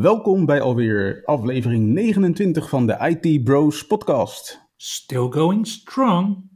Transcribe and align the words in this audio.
Welkom 0.00 0.46
bij 0.46 0.60
alweer 0.60 1.22
aflevering 1.24 1.86
29 1.86 2.68
van 2.68 2.86
de 2.86 3.18
IT 3.22 3.44
Bros 3.44 3.86
podcast. 3.86 4.68
Still 4.76 5.26
going 5.30 5.66
strong. 5.66 6.50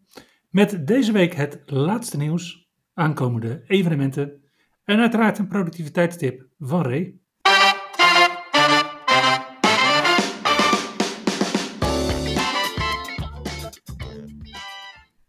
Met 0.50 0.86
deze 0.86 1.12
week 1.12 1.34
het 1.34 1.62
laatste 1.66 2.16
nieuws, 2.16 2.68
aankomende 2.94 3.62
evenementen 3.66 4.42
en 4.84 4.98
uiteraard 4.98 5.38
een 5.38 5.48
productiviteitstip 5.48 6.46
van 6.58 6.82
Ray. 6.82 7.18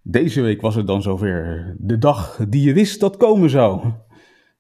Deze 0.01 0.41
week 0.41 0.61
was 0.61 0.75
het 0.75 0.87
dan 0.87 1.01
zover. 1.01 1.75
De 1.79 1.97
dag 1.97 2.45
die 2.47 2.63
je 2.63 2.73
wist 2.73 2.99
dat 2.99 3.17
komen 3.17 3.49
zou. 3.49 3.91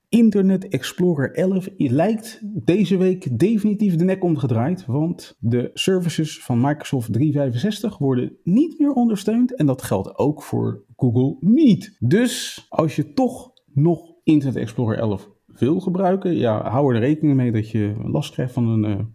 Internet 0.09 0.67
Explorer 0.67 1.33
11 1.33 1.69
lijkt 1.77 2.41
deze 2.43 2.97
week 2.97 3.39
definitief 3.39 3.95
de 3.95 4.03
nek 4.03 4.23
omgedraaid, 4.23 4.85
want 4.85 5.37
de 5.39 5.69
services 5.73 6.43
van 6.43 6.61
Microsoft 6.61 7.13
365 7.13 7.97
worden 7.97 8.37
niet 8.43 8.79
meer 8.79 8.91
ondersteund 8.91 9.55
en 9.55 9.65
dat 9.65 9.81
geldt 9.81 10.17
ook 10.17 10.43
voor 10.43 10.83
Google 10.95 11.37
Meet. 11.39 11.95
Dus 11.99 12.65
als 12.69 12.95
je 12.95 13.13
toch 13.13 13.51
nog 13.73 14.13
Internet 14.23 14.55
Explorer 14.55 14.97
11 14.97 15.29
wil 15.45 15.79
gebruiken, 15.79 16.35
ja, 16.35 16.69
hou 16.69 16.93
er 16.95 16.99
rekening 16.99 17.35
mee 17.35 17.51
dat 17.51 17.69
je 17.69 17.95
last 18.03 18.31
krijgt 18.31 18.53
van 18.53 18.67
een 18.67 18.91
uh, 18.91 19.05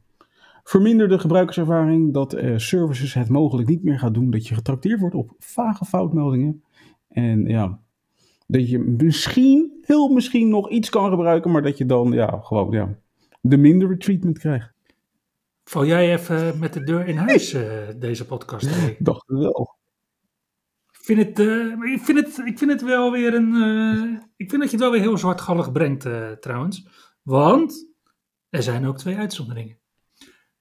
verminderde 0.62 1.18
gebruikerservaring, 1.18 2.12
dat 2.12 2.34
uh, 2.34 2.56
services 2.56 3.14
het 3.14 3.28
mogelijk 3.28 3.68
niet 3.68 3.82
meer 3.82 3.98
gaat 3.98 4.14
doen, 4.14 4.30
dat 4.30 4.46
je 4.46 4.54
getrakteerd 4.54 5.00
wordt 5.00 5.14
op 5.14 5.34
vage 5.38 5.84
foutmeldingen. 5.84 6.62
En 7.08 7.46
ja, 7.46 7.83
dat 8.46 8.70
je 8.70 8.78
misschien, 8.78 9.78
heel 9.82 10.08
misschien 10.08 10.48
nog 10.48 10.70
iets 10.70 10.90
kan 10.90 11.10
gebruiken, 11.10 11.50
maar 11.50 11.62
dat 11.62 11.78
je 11.78 11.86
dan 11.86 12.12
ja, 12.12 12.40
gewoon 12.42 12.70
ja, 12.70 12.98
de 13.40 13.56
mindere 13.56 13.96
treatment 13.96 14.38
krijgt. 14.38 14.72
Val 15.64 15.86
jij 15.86 16.12
even 16.12 16.58
met 16.58 16.72
de 16.72 16.84
deur 16.84 17.06
in 17.06 17.16
huis 17.16 17.54
uh, 17.54 17.88
deze 17.96 18.26
podcast? 18.26 18.66
Ik 18.86 19.04
dacht 19.04 19.24
wel. 19.26 19.76
Ik 20.92 21.00
vind 21.00 21.18
het, 21.18 21.38
uh, 21.38 21.92
ik, 21.92 22.00
vind 22.00 22.18
het, 22.18 22.46
ik 22.46 22.58
vind 22.58 22.70
het 22.70 22.82
wel 22.82 23.10
weer 23.10 23.34
een. 23.34 23.52
Uh, 23.54 24.20
ik 24.36 24.50
vind 24.50 24.62
dat 24.62 24.70
je 24.70 24.76
het 24.76 24.84
wel 24.84 24.90
weer 24.90 25.00
heel 25.00 25.18
zwartgallig 25.18 25.72
brengt, 25.72 26.08
trouwens. 26.40 26.88
Want 27.22 27.88
er 28.48 28.62
zijn 28.62 28.86
ook 28.86 28.98
twee 28.98 29.16
uitzonderingen. 29.16 29.78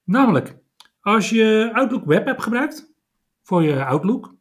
Namelijk, 0.04 0.56
als 1.00 1.30
je 1.30 1.70
Outlook 1.72 2.04
Web 2.04 2.28
App 2.28 2.38
gebruikt 2.38 2.92
voor 3.42 3.62
je 3.62 3.84
Outlook, 3.84 4.34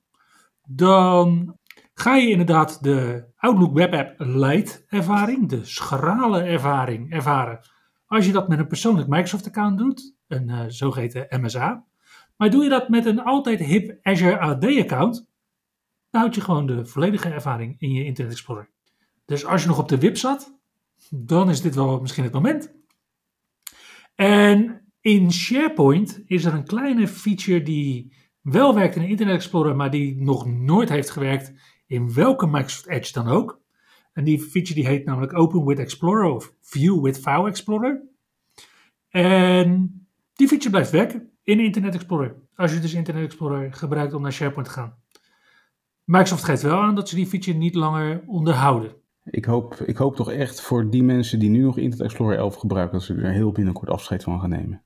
dan 0.67 1.57
ga 1.93 2.15
je 2.15 2.29
inderdaad 2.29 2.83
de 2.83 3.25
Outlook 3.37 3.73
Web 3.73 3.93
App 3.93 4.13
Lite 4.17 4.85
ervaring, 4.87 5.49
de 5.49 5.65
schrale 5.65 6.41
ervaring, 6.41 7.11
ervaren. 7.11 7.59
Als 8.05 8.25
je 8.25 8.31
dat 8.31 8.47
met 8.47 8.59
een 8.59 8.67
persoonlijk 8.67 9.07
Microsoft 9.07 9.47
account 9.47 9.77
doet, 9.77 10.15
een 10.27 10.49
uh, 10.49 10.63
zogeheten 10.67 11.27
MSA. 11.29 11.85
Maar 12.37 12.49
doe 12.49 12.63
je 12.63 12.69
dat 12.69 12.89
met 12.89 13.05
een 13.05 13.23
altijd 13.23 13.59
hip 13.59 13.97
Azure 14.01 14.39
AD 14.39 14.65
account, 14.65 15.29
dan 16.09 16.21
houd 16.21 16.35
je 16.35 16.41
gewoon 16.41 16.65
de 16.65 16.85
volledige 16.85 17.29
ervaring 17.29 17.75
in 17.77 17.91
je 17.91 18.05
Internet 18.05 18.33
Explorer. 18.33 18.69
Dus 19.25 19.45
als 19.45 19.61
je 19.61 19.67
nog 19.67 19.79
op 19.79 19.89
de 19.89 19.97
WIP 19.97 20.17
zat, 20.17 20.57
dan 21.09 21.49
is 21.49 21.61
dit 21.61 21.75
wel 21.75 21.99
misschien 21.99 22.23
het 22.23 22.33
moment. 22.33 22.73
En 24.15 24.81
in 25.01 25.31
SharePoint 25.31 26.21
is 26.25 26.45
er 26.45 26.53
een 26.53 26.65
kleine 26.65 27.07
feature 27.07 27.61
die 27.61 28.13
wel 28.41 28.75
werkt 28.75 28.95
in 28.95 29.07
Internet 29.07 29.35
Explorer, 29.35 29.75
maar 29.75 29.91
die 29.91 30.21
nog 30.21 30.45
nooit 30.45 30.89
heeft 30.89 31.09
gewerkt 31.09 31.53
in 31.93 32.13
welke 32.13 32.47
Microsoft 32.47 32.87
Edge 32.87 33.13
dan 33.13 33.27
ook. 33.27 33.61
En 34.13 34.23
die 34.23 34.39
feature 34.39 34.73
die 34.73 34.87
heet 34.87 35.05
namelijk 35.05 35.37
Open 35.37 35.65
with 35.65 35.79
Explorer 35.79 36.31
of 36.31 36.53
View 36.61 37.03
with 37.03 37.19
File 37.19 37.47
Explorer. 37.47 38.01
En 39.09 40.01
die 40.33 40.47
feature 40.47 40.69
blijft 40.69 40.91
werken 40.91 41.29
in 41.43 41.59
Internet 41.59 41.93
Explorer. 41.93 42.35
Als 42.55 42.73
je 42.73 42.79
dus 42.79 42.93
Internet 42.93 43.23
Explorer 43.23 43.73
gebruikt 43.73 44.13
om 44.13 44.21
naar 44.21 44.33
SharePoint 44.33 44.67
te 44.67 44.73
gaan. 44.73 44.95
Microsoft 46.03 46.43
geeft 46.43 46.61
wel 46.61 46.81
aan 46.81 46.95
dat 46.95 47.09
ze 47.09 47.15
die 47.15 47.27
feature 47.27 47.57
niet 47.57 47.75
langer 47.75 48.23
onderhouden. 48.25 48.95
Ik 49.23 49.45
hoop, 49.45 49.73
ik 49.73 49.97
hoop 49.97 50.15
toch 50.15 50.31
echt 50.31 50.61
voor 50.61 50.89
die 50.89 51.03
mensen 51.03 51.39
die 51.39 51.49
nu 51.49 51.61
nog 51.61 51.77
Internet 51.77 52.07
Explorer 52.07 52.37
11 52.37 52.55
gebruiken, 52.55 52.97
dat 52.97 53.07
ze 53.07 53.15
er 53.15 53.31
heel 53.31 53.51
binnenkort 53.51 53.89
afscheid 53.89 54.23
van 54.23 54.39
gaan 54.39 54.49
nemen. 54.49 54.83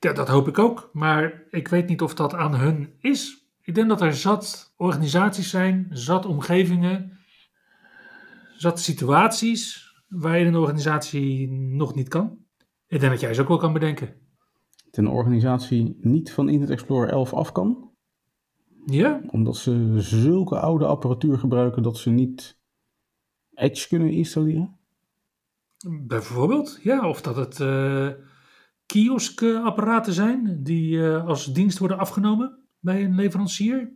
Ja, 0.00 0.12
dat 0.12 0.28
hoop 0.28 0.48
ik 0.48 0.58
ook. 0.58 0.90
Maar 0.92 1.42
ik 1.50 1.68
weet 1.68 1.88
niet 1.88 2.02
of 2.02 2.14
dat 2.14 2.34
aan 2.34 2.54
hun 2.54 2.94
is. 3.00 3.39
Ik 3.70 3.76
denk 3.76 3.88
dat 3.88 4.00
er 4.00 4.14
zat 4.14 4.74
organisaties 4.76 5.50
zijn, 5.50 5.86
zat 5.90 6.26
omgevingen, 6.26 7.18
zat 8.56 8.80
situaties 8.80 9.92
waarin 10.08 10.46
een 10.46 10.56
organisatie 10.56 11.50
nog 11.50 11.94
niet 11.94 12.08
kan. 12.08 12.38
Ik 12.86 13.00
denk 13.00 13.12
dat 13.12 13.20
jij 13.20 13.34
ze 13.34 13.40
ook 13.40 13.48
wel 13.48 13.56
kan 13.56 13.72
bedenken. 13.72 14.14
Dat 14.84 14.96
een 14.96 15.08
organisatie 15.08 15.98
niet 16.00 16.32
van 16.32 16.48
Internet 16.48 16.70
Explorer 16.70 17.08
11 17.08 17.34
af 17.34 17.52
kan? 17.52 17.90
Ja. 18.86 19.20
Omdat 19.26 19.56
ze 19.56 19.94
zulke 19.96 20.58
oude 20.58 20.86
apparatuur 20.86 21.38
gebruiken 21.38 21.82
dat 21.82 21.96
ze 21.96 22.10
niet 22.10 22.58
Edge 23.54 23.88
kunnen 23.88 24.10
installeren? 24.10 24.78
Bijvoorbeeld, 26.06 26.80
ja. 26.82 27.08
Of 27.08 27.22
dat 27.22 27.36
het 27.36 27.58
uh, 27.58 28.08
kioskapparaten 28.86 30.12
zijn 30.12 30.62
die 30.62 30.96
uh, 30.96 31.26
als 31.26 31.52
dienst 31.52 31.78
worden 31.78 31.98
afgenomen 31.98 32.59
bij 32.80 33.04
een 33.04 33.14
leverancier. 33.14 33.92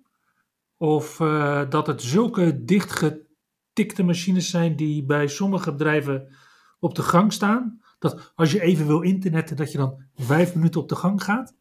Of 0.76 1.20
uh, 1.20 1.70
dat 1.70 1.86
het 1.86 2.02
zulke 2.02 2.64
dichtgetikte 2.64 4.02
machines 4.02 4.50
zijn 4.50 4.76
die 4.76 5.04
bij 5.04 5.26
sommige 5.26 5.72
bedrijven 5.72 6.28
op 6.78 6.94
de 6.94 7.02
gang 7.02 7.32
staan. 7.32 7.80
Dat 7.98 8.32
als 8.34 8.52
je 8.52 8.60
even 8.60 8.86
wil 8.86 9.00
internetten, 9.00 9.56
dat 9.56 9.72
je 9.72 9.78
dan 9.78 10.02
vijf 10.14 10.54
minuten 10.54 10.80
op 10.80 10.88
de 10.88 10.96
gang 10.96 11.22
gaat. 11.22 11.56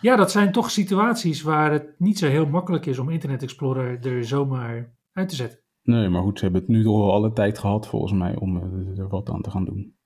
Ja, 0.00 0.16
dat 0.16 0.30
zijn 0.30 0.52
toch 0.52 0.70
situaties 0.70 1.42
waar 1.42 1.72
het 1.72 1.94
niet 1.98 2.18
zo 2.18 2.26
heel 2.26 2.46
makkelijk 2.46 2.86
is 2.86 2.98
om 2.98 3.10
Internet 3.10 3.42
Explorer 3.42 4.06
er 4.06 4.24
zomaar 4.24 4.96
uit 5.12 5.28
te 5.28 5.34
zetten. 5.34 5.60
Nee, 5.82 6.08
maar 6.08 6.22
goed, 6.22 6.38
ze 6.38 6.44
hebben 6.44 6.62
het 6.62 6.70
nu 6.70 6.82
toch 6.82 7.00
al 7.00 7.12
alle 7.12 7.32
tijd 7.32 7.58
gehad 7.58 7.86
volgens 7.86 8.12
mij 8.12 8.36
om 8.36 8.56
er 8.96 9.08
wat 9.08 9.28
aan 9.28 9.42
te 9.42 9.50
gaan 9.50 9.64
doen. 9.64 9.96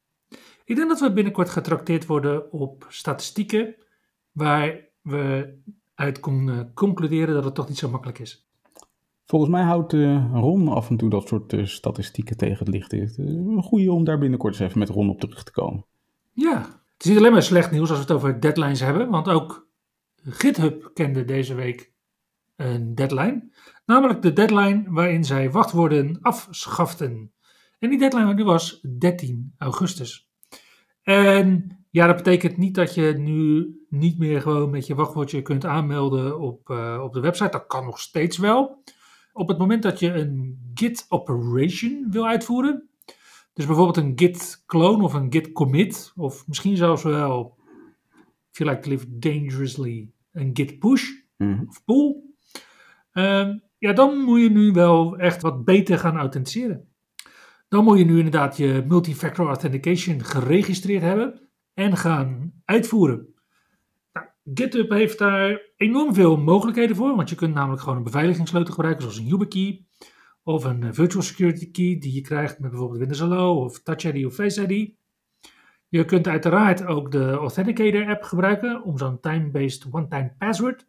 Ik 0.64 0.76
denk 0.76 0.88
dat 0.88 1.00
we 1.00 1.12
binnenkort 1.12 1.50
getrakteerd 1.50 2.06
worden 2.06 2.52
op 2.52 2.86
statistieken 2.88 3.74
waar 4.30 4.88
we 5.02 5.54
uit 6.00 6.20
kon 6.20 6.70
concluderen 6.74 7.34
dat 7.34 7.44
het 7.44 7.54
toch 7.54 7.68
niet 7.68 7.78
zo 7.78 7.90
makkelijk 7.90 8.18
is. 8.18 8.48
Volgens 9.26 9.50
mij 9.50 9.62
houdt 9.62 9.92
uh, 9.92 10.30
Ron 10.32 10.68
af 10.68 10.90
en 10.90 10.96
toe 10.96 11.10
dat 11.10 11.28
soort 11.28 11.52
uh, 11.52 11.66
statistieken 11.66 12.36
tegen 12.36 12.58
het 12.58 12.68
licht. 12.68 12.90
Het 12.90 13.18
een 13.18 13.62
goede 13.62 13.92
om 13.92 14.04
daar 14.04 14.18
binnenkort 14.18 14.52
eens 14.52 14.62
even 14.62 14.78
met 14.78 14.88
Ron 14.88 15.10
op 15.10 15.20
terug 15.20 15.42
te 15.42 15.52
komen. 15.52 15.84
Ja, 16.32 16.58
het 16.92 17.04
is 17.04 17.06
niet 17.06 17.18
alleen 17.18 17.32
maar 17.32 17.42
slecht 17.42 17.70
nieuws 17.70 17.88
als 17.90 17.98
we 17.98 18.04
het 18.04 18.12
over 18.12 18.40
deadlines 18.40 18.80
hebben, 18.80 19.10
want 19.10 19.28
ook 19.28 19.68
GitHub 20.22 20.90
kende 20.94 21.24
deze 21.24 21.54
week 21.54 21.92
een 22.56 22.94
deadline. 22.94 23.50
Namelijk 23.86 24.22
de 24.22 24.32
deadline 24.32 24.84
waarin 24.86 25.24
zij 25.24 25.50
wachtwoorden 25.50 26.18
afschaften. 26.20 27.32
En 27.78 27.90
die 27.90 27.98
deadline 27.98 28.34
die 28.34 28.44
was 28.44 28.86
13 28.98 29.54
augustus. 29.58 30.30
En 31.02 31.79
ja, 31.90 32.06
dat 32.06 32.16
betekent 32.16 32.56
niet 32.56 32.74
dat 32.74 32.94
je 32.94 33.14
nu 33.18 33.70
niet 33.88 34.18
meer 34.18 34.40
gewoon 34.40 34.70
met 34.70 34.86
je 34.86 34.94
wachtwoordje 34.94 35.42
kunt 35.42 35.64
aanmelden 35.64 36.38
op, 36.40 36.68
uh, 36.68 37.00
op 37.02 37.12
de 37.12 37.20
website. 37.20 37.50
Dat 37.50 37.66
kan 37.66 37.84
nog 37.84 38.00
steeds 38.00 38.38
wel. 38.38 38.82
Op 39.32 39.48
het 39.48 39.58
moment 39.58 39.82
dat 39.82 39.98
je 39.98 40.12
een 40.12 40.58
git 40.74 41.06
operation 41.08 42.06
wil 42.10 42.26
uitvoeren, 42.26 42.88
dus 43.52 43.66
bijvoorbeeld 43.66 43.96
een 43.96 44.12
git 44.14 44.62
clone 44.66 45.02
of 45.02 45.14
een 45.14 45.32
git 45.32 45.52
commit, 45.52 46.12
of 46.16 46.46
misschien 46.46 46.76
zelfs 46.76 47.02
wel, 47.02 47.58
if 48.50 48.58
you 48.58 48.70
like 48.70 48.82
to 48.82 48.90
live 48.90 49.18
dangerously, 49.18 50.10
een 50.32 50.50
git 50.52 50.78
push 50.78 51.10
Mhm. 51.36 51.64
of 51.68 51.84
pull, 51.84 52.16
ehm, 53.12 53.58
ja, 53.78 53.92
dan 53.92 54.18
moet 54.18 54.40
je 54.40 54.50
nu 54.50 54.72
wel 54.72 55.18
echt 55.18 55.42
wat 55.42 55.64
beter 55.64 55.98
gaan 55.98 56.16
authenticeren. 56.16 56.88
Dan 57.68 57.84
moet 57.84 57.98
je 57.98 58.04
nu 58.04 58.16
inderdaad 58.16 58.56
je 58.56 58.84
multifactor 58.88 59.46
authentication 59.46 60.24
geregistreerd 60.24 61.02
hebben 61.02 61.49
en 61.74 61.96
gaan 61.96 62.52
uitvoeren. 62.64 63.34
Nou, 64.12 64.26
GitHub 64.54 64.90
heeft 64.90 65.18
daar 65.18 65.60
enorm 65.76 66.14
veel 66.14 66.36
mogelijkheden 66.36 66.96
voor, 66.96 67.16
want 67.16 67.28
je 67.30 67.36
kunt 67.36 67.54
namelijk 67.54 67.82
gewoon 67.82 67.96
een 67.96 68.04
beveiligingssleutel 68.04 68.74
gebruiken, 68.74 69.02
zoals 69.02 69.18
een 69.18 69.26
YubiKey 69.26 69.84
of 70.42 70.64
een 70.64 70.82
eh, 70.82 70.92
virtual 70.92 71.22
security 71.22 71.70
key 71.70 71.98
die 71.98 72.14
je 72.14 72.20
krijgt 72.20 72.58
met 72.58 72.70
bijvoorbeeld 72.70 72.98
Windows 72.98 73.20
Hello 73.20 73.64
of 73.64 73.82
Touch 73.82 74.04
ID 74.04 74.26
of 74.26 74.34
Face 74.34 74.66
ID. 74.66 74.98
Je 75.88 76.04
kunt 76.04 76.26
uiteraard 76.26 76.84
ook 76.84 77.10
de 77.10 77.30
Authenticator 77.30 78.08
app 78.08 78.22
gebruiken 78.22 78.82
om 78.82 78.98
zo'n 78.98 79.20
time-based 79.20 79.86
one-time 79.90 80.34
password, 80.38 80.86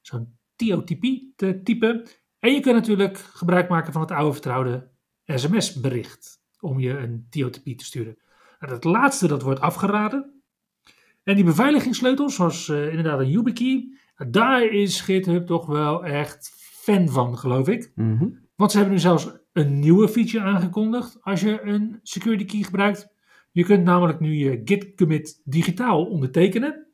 zo'n 0.00 0.38
TOTP, 0.56 1.02
te 1.36 1.60
typen. 1.62 2.06
En 2.38 2.52
je 2.52 2.60
kunt 2.60 2.74
natuurlijk 2.74 3.18
gebruik 3.18 3.68
maken 3.68 3.92
van 3.92 4.00
het 4.02 4.10
oude 4.10 4.32
vertrouwde 4.32 4.88
sms-bericht 5.24 6.42
om 6.60 6.80
je 6.80 6.98
een 6.98 7.26
TOTP 7.30 7.64
te 7.64 7.84
sturen. 7.84 8.18
Nou, 8.64 8.76
het 8.76 8.84
laatste 8.84 9.26
dat 9.26 9.42
wordt 9.42 9.60
afgeraden. 9.60 10.42
En 11.22 11.34
die 11.34 11.44
beveiligingssleutels, 11.44 12.34
zoals 12.34 12.68
uh, 12.68 12.88
inderdaad 12.88 13.20
een 13.20 13.30
YubiKey, 13.30 13.98
daar 14.28 14.64
is 14.64 15.00
GitHub 15.00 15.46
toch 15.46 15.66
wel 15.66 16.04
echt 16.04 16.52
fan 16.56 17.08
van, 17.08 17.38
geloof 17.38 17.68
ik. 17.68 17.92
Mhm. 17.94 18.28
Want 18.56 18.70
ze 18.70 18.76
hebben 18.76 18.94
nu 18.94 19.00
zelfs 19.00 19.28
een 19.52 19.78
nieuwe 19.78 20.08
feature 20.08 20.44
aangekondigd 20.44 21.18
als 21.22 21.40
je 21.40 21.62
een 21.62 22.00
security 22.02 22.44
key 22.44 22.62
gebruikt. 22.62 23.08
Je 23.50 23.64
kunt 23.64 23.84
namelijk 23.84 24.20
nu 24.20 24.34
je 24.34 24.60
git 24.64 24.94
commit 24.94 25.40
digitaal 25.44 26.04
ondertekenen. 26.04 26.86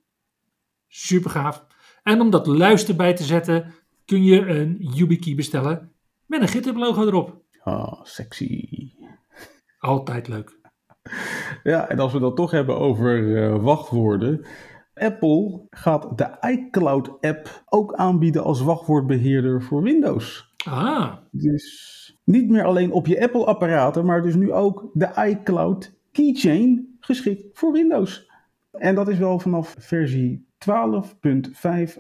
Super 0.89 1.31
gaaf. 1.31 1.67
En 2.03 2.21
om 2.21 2.31
dat 2.31 2.47
luister 2.47 2.97
bij 2.97 3.15
te 3.15 3.25
zetten, 3.25 3.75
kun 4.05 4.25
je 4.25 4.47
een 4.47 4.77
YubiKey 4.95 5.35
bestellen 5.35 5.93
met 6.27 6.41
een 6.41 6.49
GitHub 6.49 6.77
logo 6.77 7.07
erop. 7.07 7.43
Oh, 7.65 8.05
sexy. 8.05 8.69
Altijd 9.79 10.29
leuk. 10.29 10.60
Ja, 11.63 11.89
en 11.89 11.99
als 11.99 12.13
we 12.13 12.19
dat 12.19 12.37
toch 12.37 12.51
hebben 12.51 12.79
over 12.79 13.19
uh, 13.19 13.63
wachtwoorden. 13.63 14.45
Apple 14.95 15.67
gaat 15.71 16.19
de 16.19 16.37
iCloud-app 16.49 17.63
ook 17.69 17.95
aanbieden 17.95 18.45
als 18.45 18.61
wachtwoordbeheerder 18.61 19.63
voor 19.63 19.83
Windows. 19.83 20.55
Ah. 20.65 21.13
Dus 21.31 22.19
niet 22.25 22.51
meer 22.51 22.65
alleen 22.65 22.93
op 22.93 23.07
je 23.07 23.23
Apple-apparaten, 23.23 24.05
maar 24.05 24.23
dus 24.23 24.35
nu 24.35 24.53
ook 24.53 24.91
de 24.93 25.11
iCloud 25.29 25.99
Keychain 26.13 26.97
geschikt 27.01 27.45
voor 27.53 27.73
Windows. 27.73 28.31
En 28.71 28.95
dat 28.95 29.09
is 29.09 29.19
wel 29.19 29.39
vanaf 29.39 29.75
versie 29.79 30.49
12.5 30.69 30.71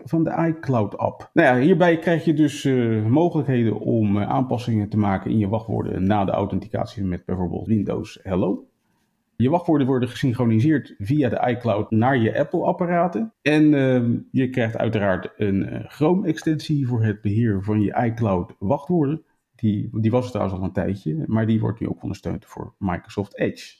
van 0.05 0.25
de 0.25 0.55
iCloud-app. 0.55 1.31
Nou 1.32 1.56
ja, 1.56 1.64
hierbij 1.64 1.99
krijg 1.99 2.25
je 2.25 2.35
dus 2.35 2.64
uh, 2.64 3.06
mogelijkheden 3.06 3.81
om 3.81 4.17
uh, 4.17 4.29
aanpassingen 4.29 4.88
te 4.88 4.96
maken 4.96 5.31
in 5.31 5.38
je 5.38 5.49
wachtwoorden 5.49 6.06
na 6.06 6.25
de 6.25 6.32
authenticatie 6.32 7.05
met 7.05 7.25
bijvoorbeeld 7.25 7.67
Windows 7.67 8.19
Hello. 8.23 8.69
Je 9.41 9.51
wachtwoorden 9.51 9.87
worden 9.87 10.09
gesynchroniseerd 10.09 10.95
via 10.99 11.29
de 11.29 11.47
iCloud 11.49 11.91
naar 11.91 12.17
je 12.17 12.39
Apple-apparaten. 12.39 13.35
En 13.43 13.73
uh, 13.73 14.19
je 14.31 14.51
krijgt 14.51 14.77
uiteraard 14.77 15.33
een 15.37 15.85
Chrome-extensie 15.89 16.87
voor 16.87 17.03
het 17.03 17.21
beheer 17.21 17.63
van 17.63 17.81
je 17.81 18.05
iCloud 18.05 18.55
wachtwoorden. 18.59 19.25
Die, 19.55 19.89
die 19.93 20.11
was 20.11 20.31
trouwens 20.31 20.59
al 20.59 20.65
een 20.65 20.73
tijdje, 20.73 21.25
maar 21.27 21.47
die 21.47 21.61
wordt 21.61 21.81
nu 21.81 21.89
ook 21.89 22.03
ondersteund 22.03 22.47
voor 22.47 22.75
Microsoft 22.79 23.37
Edge. 23.37 23.79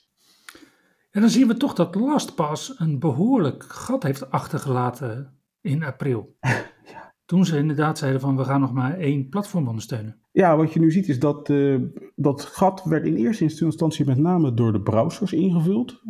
En 1.11 1.21
dan 1.21 1.29
zien 1.29 1.47
we 1.47 1.57
toch 1.57 1.73
dat 1.73 1.95
LastPass 1.95 2.79
een 2.79 2.99
behoorlijk 2.99 3.63
gat 3.63 4.03
heeft 4.03 4.31
achtergelaten 4.31 5.37
in 5.61 5.83
april. 5.83 6.35
ja. 6.93 7.10
Toen 7.31 7.45
ze 7.45 7.57
inderdaad 7.57 7.97
zeiden 7.97 8.21
van 8.21 8.37
we 8.37 8.43
gaan 8.43 8.61
nog 8.61 8.73
maar 8.73 8.97
één 8.97 9.29
platform 9.29 9.67
ondersteunen. 9.67 10.17
Ja, 10.31 10.57
wat 10.57 10.73
je 10.73 10.79
nu 10.79 10.91
ziet 10.91 11.07
is 11.07 11.19
dat 11.19 11.49
uh, 11.49 11.81
dat 12.15 12.41
gat 12.41 12.83
werd 12.83 13.05
in 13.05 13.15
eerste 13.15 13.65
instantie 13.65 14.05
met 14.05 14.17
name 14.17 14.53
door 14.53 14.71
de 14.71 14.81
browsers 14.81 15.33
ingevuld. 15.33 16.03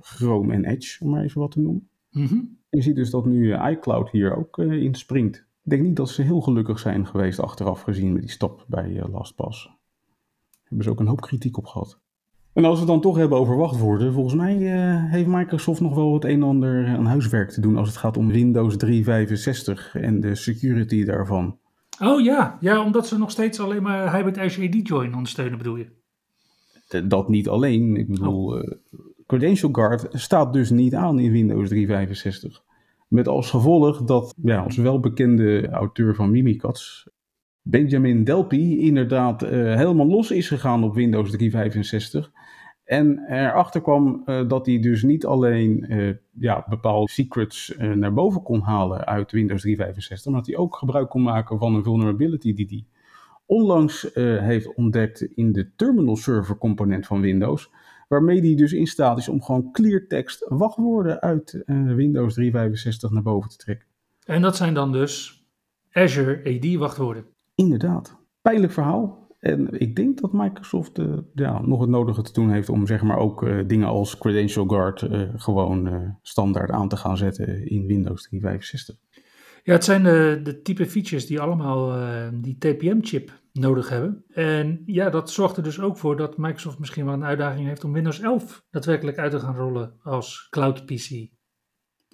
Chrome 0.00 0.52
en 0.52 0.64
Edge, 0.64 1.04
om 1.04 1.10
maar 1.10 1.22
even 1.22 1.40
wat 1.40 1.50
te 1.50 1.60
noemen. 1.60 1.88
Mm 2.10 2.26
-hmm. 2.26 2.58
Je 2.68 2.82
ziet 2.82 2.94
dus 2.94 3.10
dat 3.10 3.26
nu 3.26 3.54
iCloud 3.54 4.10
hier 4.10 4.36
ook 4.36 4.58
uh, 4.58 4.82
in 4.82 4.94
springt. 4.94 5.36
Ik 5.36 5.70
denk 5.70 5.82
niet 5.82 5.96
dat 5.96 6.08
ze 6.08 6.22
heel 6.22 6.40
gelukkig 6.40 6.78
zijn 6.78 7.06
geweest 7.06 7.40
achteraf 7.40 7.82
gezien 7.82 8.12
met 8.12 8.22
die 8.22 8.30
stap 8.30 8.64
bij 8.68 8.90
uh, 8.90 9.04
LastPass. 9.12 9.64
Daar 9.64 9.76
hebben 10.62 10.84
ze 10.84 10.90
ook 10.90 11.00
een 11.00 11.06
hoop 11.06 11.20
kritiek 11.20 11.56
op 11.56 11.66
gehad. 11.66 12.00
En 12.52 12.64
als 12.64 12.74
we 12.74 12.80
het 12.80 12.88
dan 12.88 13.00
toch 13.00 13.16
hebben 13.16 13.38
over 13.38 13.56
wachtwoorden, 13.56 14.12
volgens 14.12 14.34
mij 14.34 14.56
uh, 14.56 15.10
heeft 15.10 15.26
Microsoft 15.26 15.80
nog 15.80 15.94
wel 15.94 16.14
het 16.14 16.24
een 16.24 16.30
en 16.30 16.42
ander 16.42 16.86
aan 16.86 17.06
huiswerk 17.06 17.50
te 17.50 17.60
doen 17.60 17.76
als 17.76 17.88
het 17.88 17.96
gaat 17.96 18.16
om 18.16 18.28
Windows 18.28 18.76
365 18.76 19.94
en 19.94 20.20
de 20.20 20.34
security 20.34 21.04
daarvan. 21.04 21.58
Oh 22.02 22.20
ja, 22.20 22.56
ja 22.60 22.84
omdat 22.84 23.06
ze 23.06 23.18
nog 23.18 23.30
steeds 23.30 23.60
alleen 23.60 23.82
maar 23.82 24.16
Hybrid 24.16 24.38
Azure 24.38 24.68
AD 24.68 24.88
Join 24.88 25.14
ondersteunen 25.14 25.58
bedoel 25.58 25.76
je? 25.76 25.86
Dat 27.08 27.28
niet 27.28 27.48
alleen, 27.48 27.96
ik 27.96 28.08
bedoel, 28.08 28.46
oh. 28.46 28.62
uh, 28.62 28.70
Credential 29.26 29.72
Guard 29.72 30.06
staat 30.10 30.52
dus 30.52 30.70
niet 30.70 30.94
aan 30.94 31.18
in 31.18 31.32
Windows 31.32 31.68
365. 31.68 32.62
Met 33.08 33.28
als 33.28 33.50
gevolg 33.50 34.04
dat 34.04 34.34
ja, 34.42 34.64
onze 34.64 34.82
welbekende 34.82 35.68
auteur 35.68 36.14
van 36.14 36.30
Mimikatz, 36.30 37.06
Benjamin 37.70 38.24
Delpy, 38.24 38.76
inderdaad 38.78 39.42
uh, 39.42 39.50
helemaal 39.50 40.06
los 40.06 40.30
is 40.30 40.48
gegaan 40.48 40.84
op 40.84 40.94
Windows 40.94 41.30
365. 41.30 42.30
En 42.84 43.24
erachter 43.28 43.80
kwam 43.80 44.22
uh, 44.26 44.48
dat 44.48 44.66
hij 44.66 44.80
dus 44.80 45.02
niet 45.02 45.26
alleen 45.26 45.92
uh, 45.92 46.14
ja, 46.38 46.66
bepaalde 46.68 47.10
secrets 47.10 47.74
naar 47.76 48.12
boven 48.12 48.42
kon 48.42 48.60
halen 48.60 49.06
uit 49.06 49.32
Windows 49.32 49.60
365, 49.60 50.32
maar 50.32 50.40
dat 50.40 50.50
hij 50.50 50.56
ook 50.58 50.76
gebruik 50.76 51.08
kon 51.08 51.22
maken 51.22 51.58
van 51.58 51.74
een 51.74 51.82
vulnerability 51.82 52.54
die 52.54 52.66
hij 52.68 52.84
onlangs 53.46 54.10
heeft 54.14 54.74
ontdekt 54.74 55.20
in 55.22 55.52
de 55.52 55.70
terminal 55.76 56.16
server 56.16 56.58
component 56.58 57.06
van 57.06 57.20
Windows. 57.20 57.70
Waarmee 58.08 58.40
die 58.40 58.56
dus 58.56 58.72
in 58.72 58.86
staat 58.86 59.18
is 59.18 59.28
om 59.28 59.42
gewoon 59.42 59.72
clear 59.72 60.06
text 60.06 60.46
wachtwoorden 60.48 61.20
uit 61.20 61.62
Windows 61.66 62.34
365 62.34 63.10
naar 63.10 63.22
boven 63.22 63.50
te 63.50 63.56
trekken. 63.56 63.86
En 64.24 64.42
dat 64.42 64.56
zijn 64.56 64.74
dan 64.74 64.92
dus 64.92 65.44
Azure 65.92 66.56
AD 66.56 66.74
wachtwoorden. 66.74 67.24
Inderdaad. 67.60 68.18
Pijnlijk 68.42 68.72
verhaal. 68.72 69.28
En 69.38 69.80
ik 69.80 69.96
denk 69.96 70.20
dat 70.20 70.32
Microsoft 70.32 70.98
uh, 70.98 71.18
ja, 71.34 71.60
nog 71.60 71.80
het 71.80 71.88
nodige 71.88 72.22
te 72.22 72.32
doen 72.32 72.50
heeft 72.50 72.68
om 72.68 72.86
zeg 72.86 73.02
maar 73.02 73.18
ook 73.18 73.42
uh, 73.42 73.68
dingen 73.68 73.88
als 73.88 74.18
Credential 74.18 74.66
Guard 74.66 75.06
gewoon 75.36 76.14
standaard 76.22 76.70
aan 76.70 76.88
te 76.88 76.96
gaan 76.96 77.16
zetten 77.16 77.66
in 77.66 77.86
Windows 77.86 78.22
365. 78.22 78.96
Ja, 79.62 79.72
het 79.72 79.84
zijn 79.84 80.02
de 80.44 80.60
type 80.62 80.86
features 80.86 81.26
die 81.26 81.40
allemaal 81.40 81.94
die 82.40 82.58
TPM-chip 82.58 83.40
nodig 83.52 83.88
hebben. 83.88 84.24
En 84.28 84.82
ja, 84.86 85.10
dat 85.10 85.30
zorgt 85.30 85.56
er 85.56 85.62
dus 85.62 85.80
ook 85.80 85.98
voor 85.98 86.16
dat 86.16 86.36
Microsoft 86.36 86.78
misschien 86.78 87.04
wel 87.04 87.14
een 87.14 87.24
uitdaging 87.24 87.66
heeft 87.66 87.84
om 87.84 87.92
Windows 87.92 88.20
11 88.20 88.64
daadwerkelijk 88.70 89.18
uit 89.18 89.30
te 89.30 89.40
gaan 89.40 89.56
rollen 89.56 89.92
als 90.02 90.46
cloud 90.50 90.84
PC. 90.86 91.28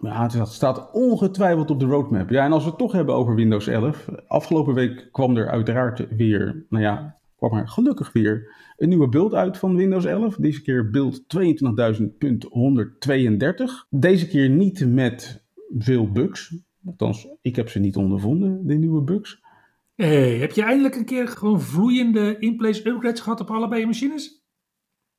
Ja, 0.02 0.22
het 0.22 0.48
staat 0.48 0.90
ongetwijfeld 0.92 1.70
op 1.70 1.80
de 1.80 1.86
roadmap. 1.86 2.30
Ja, 2.30 2.44
en 2.44 2.52
als 2.52 2.62
we 2.62 2.68
het 2.68 2.78
toch 2.78 2.92
hebben 2.92 3.14
over 3.14 3.34
Windows 3.34 3.66
11. 3.66 4.08
Afgelopen 4.26 4.74
week 4.74 5.08
kwam 5.12 5.36
er 5.36 5.48
uiteraard 5.48 6.16
weer, 6.16 6.66
nou 6.68 6.82
ja, 6.82 7.18
kwam 7.36 7.52
er 7.52 7.68
gelukkig 7.68 8.12
weer 8.12 8.54
een 8.76 8.88
nieuwe 8.88 9.08
build 9.08 9.34
uit 9.34 9.58
van 9.58 9.76
Windows 9.76 10.04
11. 10.04 10.36
Deze 10.36 10.62
keer 10.62 10.90
build 10.90 11.22
22.132. 11.22 11.28
Deze 13.90 14.28
keer 14.28 14.48
niet 14.48 14.86
met 14.86 15.44
veel 15.78 16.12
bugs. 16.12 16.54
Althans, 16.84 17.28
ik 17.40 17.56
heb 17.56 17.68
ze 17.68 17.78
niet 17.78 17.96
ondervonden, 17.96 18.66
de 18.66 18.74
nieuwe 18.74 19.02
bugs. 19.02 19.44
Hey, 19.94 20.38
heb 20.38 20.52
je 20.52 20.62
eindelijk 20.62 20.94
een 20.94 21.04
keer 21.04 21.28
gewoon 21.28 21.60
vloeiende 21.60 22.36
in-place 22.38 22.88
upgrades 22.88 23.20
gehad 23.20 23.40
op 23.40 23.50
allebei 23.50 23.80
je 23.80 23.86
machines? 23.86 24.44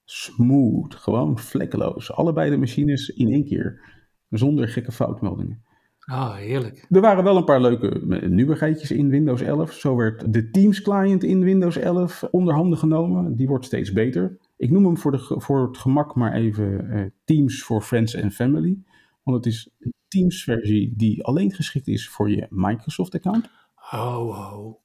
Smooth, 0.04 0.96
gewoon 0.96 1.38
vlekkeloos. 1.40 2.14
Allebei 2.14 2.50
de 2.50 2.58
machines 2.58 3.10
in 3.10 3.32
één 3.32 3.46
keer. 3.46 3.96
Zonder 4.30 4.68
gekke 4.68 4.92
foutmeldingen. 4.92 5.66
Ah, 6.00 6.36
heerlijk. 6.36 6.86
Er 6.90 7.02
waren 7.02 7.24
wel 7.24 7.38
een 7.38 7.44
paar 7.44 7.62
leuke 7.62 8.02
nieuwigheidjes 8.28 8.92
in 8.92 9.10
Windows 9.10 9.42
11. 9.42 9.74
Zo 9.74 9.96
werd 9.96 10.34
de 10.34 10.50
Teams 10.50 10.82
client 10.82 11.24
in 11.24 11.44
Windows 11.44 11.78
11 11.78 12.24
onderhanden 12.32 12.78
genomen. 12.78 13.36
Die 13.36 13.48
wordt 13.48 13.66
steeds 13.66 13.92
beter. 13.92 14.38
Ik 14.58 14.72
noem 14.72 14.86
hem 14.86 14.98
voor, 14.98 15.12
de, 15.12 15.36
voor 15.38 15.68
het 15.68 15.78
gemak 15.78 16.16
maar 16.16 16.34
even 16.34 16.86
uh, 16.86 17.06
Teams 17.24 17.64
for 17.64 17.82
Friends 17.82 18.22
and 18.22 18.34
Family. 18.34 18.78
Want 19.24 19.38
het 19.38 19.54
is 19.54 19.70
een 19.80 19.94
Teams 20.08 20.44
versie 20.44 20.94
die 20.96 21.24
alleen 21.24 21.52
geschikt 21.52 21.88
is 21.88 22.10
voor 22.10 22.30
je 22.30 22.48
Microsoft 22.50 23.16
account. 23.16 23.50
Ho, 23.74 24.32
ho. 24.34 24.80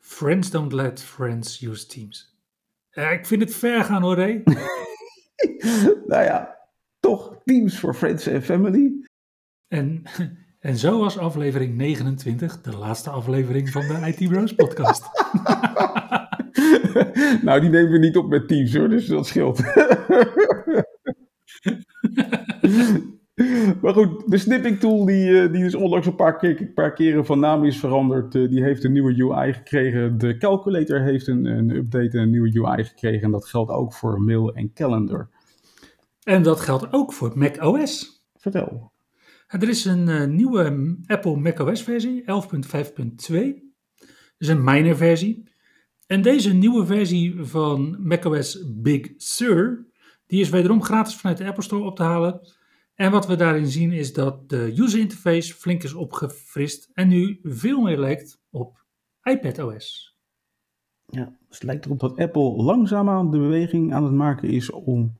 Friends 0.00 0.50
don't 0.50 0.72
let 0.72 1.02
friends 1.02 1.62
use 1.62 1.86
Teams. 1.86 2.36
Ja, 2.90 3.10
ik 3.10 3.26
vind 3.26 3.42
het 3.42 3.54
ver 3.54 3.84
gaan 3.84 4.02
hoor, 4.02 4.16
Ray. 4.16 4.42
nou 6.12 6.22
ja, 6.22 6.55
toch 7.06 7.40
Teams 7.44 7.78
for 7.78 7.94
Friends 7.94 8.28
and 8.28 8.44
Family. 8.44 8.92
En, 9.68 10.02
en 10.68 10.76
zo 10.76 10.98
was 10.98 11.18
aflevering 11.18 11.76
29 11.76 12.60
de 12.60 12.76
laatste 12.76 13.10
aflevering 13.10 13.70
van 13.70 13.82
de 13.82 14.06
IT 14.06 14.28
Bros 14.28 14.54
podcast. 14.54 15.02
nou, 17.46 17.60
die 17.60 17.70
nemen 17.70 17.90
we 17.90 17.98
niet 17.98 18.16
op 18.16 18.28
met 18.28 18.48
Teams 18.48 18.74
hoor, 18.74 18.88
dus 18.88 19.06
dat 19.06 19.26
scheelt. 19.26 19.62
Maar 23.82 23.92
goed, 23.92 24.30
de 24.30 24.38
snipping 24.38 24.78
tool 24.78 25.04
die, 25.04 25.50
die 25.50 25.62
dus 25.62 25.74
onlangs 25.74 26.06
een 26.06 26.14
paar, 26.14 26.36
keer, 26.36 26.60
een 26.60 26.74
paar 26.74 26.92
keren 26.92 27.26
van 27.26 27.40
naam 27.40 27.64
is 27.64 27.78
veranderd, 27.78 28.32
die 28.32 28.62
heeft 28.62 28.84
een 28.84 28.92
nieuwe 28.92 29.22
UI 29.22 29.52
gekregen. 29.52 30.18
De 30.18 30.36
calculator 30.36 31.00
heeft 31.00 31.26
een, 31.26 31.44
een 31.44 31.70
update 31.70 32.10
en 32.10 32.22
een 32.22 32.30
nieuwe 32.30 32.62
UI 32.62 32.84
gekregen. 32.84 33.22
En 33.22 33.30
dat 33.30 33.46
geldt 33.46 33.70
ook 33.70 33.92
voor 33.92 34.20
mail 34.20 34.54
en 34.54 34.72
calendar. 34.72 35.28
En 36.26 36.42
dat 36.42 36.60
geldt 36.60 36.92
ook 36.92 37.12
voor 37.12 37.38
macOS. 37.38 38.24
Vertel. 38.34 38.92
Er 39.46 39.68
is 39.68 39.84
een 39.84 40.08
uh, 40.08 40.24
nieuwe 40.24 40.96
Apple 41.06 41.36
macOS 41.36 41.82
versie, 41.82 42.22
11.5.2. 42.22 42.26
Dus 44.38 44.48
een 44.48 44.64
minor 44.64 44.96
versie. 44.96 45.50
En 46.06 46.22
deze 46.22 46.52
nieuwe 46.54 46.86
versie 46.86 47.44
van 47.44 47.96
macOS 48.08 48.62
Big 48.66 49.12
Sur 49.16 49.86
Die 50.26 50.40
is 50.40 50.48
wederom 50.48 50.82
gratis 50.82 51.16
vanuit 51.16 51.38
de 51.38 51.46
Apple 51.46 51.62
Store 51.62 51.84
op 51.84 51.96
te 51.96 52.02
halen. 52.02 52.40
En 52.94 53.10
wat 53.10 53.26
we 53.26 53.36
daarin 53.36 53.66
zien 53.66 53.92
is 53.92 54.12
dat 54.12 54.48
de 54.48 54.74
user 54.76 55.00
interface 55.00 55.54
flink 55.54 55.82
is 55.82 55.94
opgefrist 55.94 56.90
en 56.94 57.08
nu 57.08 57.40
veel 57.42 57.80
meer 57.80 57.98
lijkt 57.98 58.42
op 58.50 58.84
iPadOS. 59.22 60.16
Ja, 61.06 61.24
dus 61.24 61.58
het 61.58 61.62
lijkt 61.62 61.84
erop 61.84 62.00
dat 62.00 62.18
Apple 62.18 62.62
langzaamaan 62.62 63.30
de 63.30 63.38
beweging 63.38 63.94
aan 63.94 64.04
het 64.04 64.12
maken 64.12 64.48
is 64.48 64.70
om 64.70 65.18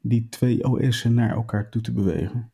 die 0.00 0.28
twee 0.28 0.64
OS'en 0.64 1.14
naar 1.14 1.30
elkaar 1.30 1.70
toe 1.70 1.82
te 1.82 1.92
bewegen. 1.92 2.52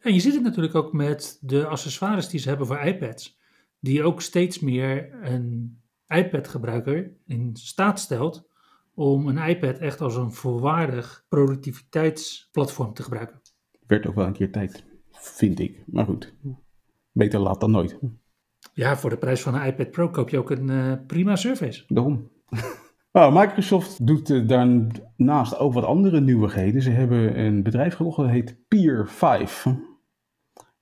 En 0.00 0.14
je 0.14 0.20
ziet 0.20 0.34
het 0.34 0.42
natuurlijk 0.42 0.74
ook 0.74 0.92
met 0.92 1.38
de 1.40 1.66
accessoires 1.66 2.28
die 2.28 2.40
ze 2.40 2.48
hebben 2.48 2.66
voor 2.66 2.78
iPads, 2.78 3.38
die 3.80 4.02
ook 4.02 4.22
steeds 4.22 4.58
meer 4.58 5.14
een 5.22 5.78
iPad-gebruiker 6.06 7.12
in 7.26 7.56
staat 7.56 8.00
stelt 8.00 8.48
om 8.94 9.28
een 9.28 9.48
iPad 9.48 9.78
echt 9.78 10.00
als 10.00 10.16
een 10.16 10.32
volwaardig 10.32 11.24
productiviteitsplatform 11.28 12.94
te 12.94 13.02
gebruiken. 13.02 13.40
Werd 13.86 14.06
ook 14.06 14.14
wel 14.14 14.26
een 14.26 14.32
keer 14.32 14.52
tijd, 14.52 14.84
vind 15.10 15.58
ik. 15.58 15.82
Maar 15.86 16.04
goed, 16.04 16.34
beter 17.12 17.40
laat 17.40 17.60
dan 17.60 17.70
nooit. 17.70 17.98
Ja, 18.72 18.96
voor 18.96 19.10
de 19.10 19.18
prijs 19.18 19.42
van 19.42 19.54
een 19.54 19.66
iPad 19.66 19.90
Pro 19.90 20.08
koop 20.08 20.28
je 20.28 20.38
ook 20.38 20.50
een 20.50 20.70
uh, 20.70 20.92
prima 21.06 21.36
Surface. 21.36 21.84
Daarom. 21.86 22.30
Nou, 23.12 23.38
Microsoft 23.38 24.06
doet 24.06 24.30
uh, 24.30 24.48
daarnaast 24.48 25.58
ook 25.58 25.72
wat 25.72 25.84
andere 25.84 26.20
nieuwigheden. 26.20 26.82
Ze 26.82 26.90
hebben 26.90 27.40
een 27.40 27.62
bedrijf 27.62 27.94
gekocht 27.94 28.16
dat 28.16 28.28
heet 28.28 28.58
Peer 28.68 29.08
5. 29.08 29.66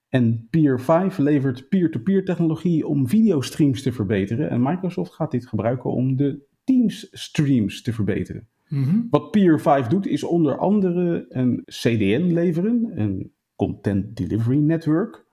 En 0.08 0.46
Peer 0.50 0.80
5 0.80 1.18
levert 1.18 1.68
peer-to-peer 1.68 2.24
technologie 2.24 2.86
om 2.86 3.08
videostreams 3.08 3.82
te 3.82 3.92
verbeteren. 3.92 4.50
En 4.50 4.62
Microsoft 4.62 5.14
gaat 5.14 5.30
dit 5.30 5.46
gebruiken 5.46 5.90
om 5.90 6.16
de 6.16 6.44
Teams 6.64 7.08
streams 7.10 7.82
te 7.82 7.92
verbeteren. 7.92 8.48
Mm 8.68 9.06
Wat 9.10 9.30
Peer 9.30 9.60
5 9.60 9.86
doet 9.86 10.06
is 10.06 10.24
onder 10.24 10.58
andere 10.58 11.26
een 11.28 11.62
CDN 11.64 12.32
leveren, 12.32 13.00
een 13.00 13.32
Content 13.56 14.16
Delivery 14.16 14.58
Network, 14.58 15.24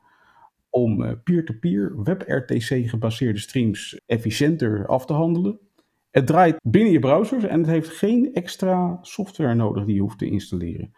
om 0.70 1.04
eh, 1.04 1.12
peer-to-peer 1.24 2.04
WebRTC 2.04 2.90
gebaseerde 2.90 3.40
streams 3.40 4.02
efficiënter 4.06 4.88
af 4.88 5.06
te 5.06 5.14
handelen. 5.14 5.60
Het 6.14 6.28
draait 6.28 6.60
binnen 6.64 6.92
je 6.92 7.00
browsers 7.00 7.44
en 7.44 7.60
het 7.60 7.68
heeft 7.68 7.90
geen 7.90 8.34
extra 8.34 8.98
software 9.02 9.54
nodig 9.54 9.86
die 9.86 9.96
je 9.96 10.02
hoeft 10.02 10.18
te 10.18 10.30
installeren. 10.30 10.94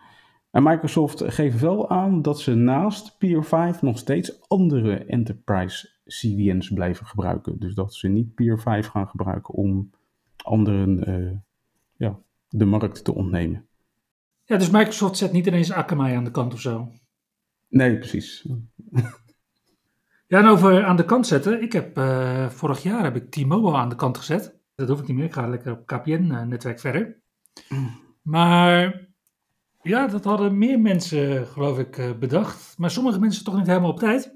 En 0.51 0.63
Microsoft 0.63 1.23
geeft 1.33 1.59
wel 1.59 1.89
aan 1.89 2.21
dat 2.21 2.39
ze 2.39 2.53
naast 2.55 3.17
Peer 3.17 3.43
5 3.43 3.81
nog 3.81 3.97
steeds 3.97 4.47
andere 4.47 5.05
enterprise 5.05 5.89
CDN's 6.05 6.69
blijven 6.73 7.05
gebruiken. 7.05 7.59
Dus 7.59 7.73
dat 7.73 7.93
ze 7.93 8.07
niet 8.07 8.33
Peer 8.33 8.59
5 8.59 8.87
gaan 8.87 9.07
gebruiken 9.07 9.53
om 9.53 9.89
anderen 10.43 11.09
uh, 11.09 11.37
ja, 11.95 12.19
de 12.49 12.65
markt 12.65 13.03
te 13.03 13.13
ontnemen. 13.13 13.65
Ja, 14.43 14.57
dus 14.57 14.69
Microsoft 14.69 15.17
zet 15.17 15.31
niet 15.31 15.47
ineens 15.47 15.71
Akamai 15.71 16.15
aan 16.15 16.23
de 16.23 16.31
kant 16.31 16.53
of 16.53 16.59
zo? 16.59 16.91
Nee, 17.67 17.97
precies. 17.97 18.47
ja, 20.27 20.39
en 20.39 20.47
over 20.47 20.85
aan 20.85 20.97
de 20.97 21.05
kant 21.05 21.27
zetten. 21.27 21.61
Ik 21.61 21.73
heb 21.73 21.97
uh, 21.97 22.49
vorig 22.49 22.83
jaar 22.83 23.03
heb 23.03 23.15
ik 23.15 23.29
T-Mobile 23.29 23.77
aan 23.77 23.89
de 23.89 23.95
kant 23.95 24.17
gezet. 24.17 24.63
Dat 24.75 24.89
hoef 24.89 24.99
ik 24.99 25.07
niet 25.07 25.15
meer. 25.15 25.25
Ik 25.25 25.33
ga 25.33 25.47
lekker 25.47 25.71
op 25.71 25.85
KPN-netwerk 25.85 26.79
verder. 26.79 27.21
Maar 28.21 29.07
ja, 29.81 30.07
dat 30.07 30.23
hadden 30.23 30.57
meer 30.57 30.79
mensen, 30.79 31.47
geloof 31.47 31.79
ik, 31.79 32.19
bedacht. 32.19 32.77
Maar 32.77 32.91
sommige 32.91 33.19
mensen 33.19 33.43
toch 33.43 33.57
niet 33.57 33.67
helemaal 33.67 33.91
op 33.91 33.99
tijd. 33.99 34.33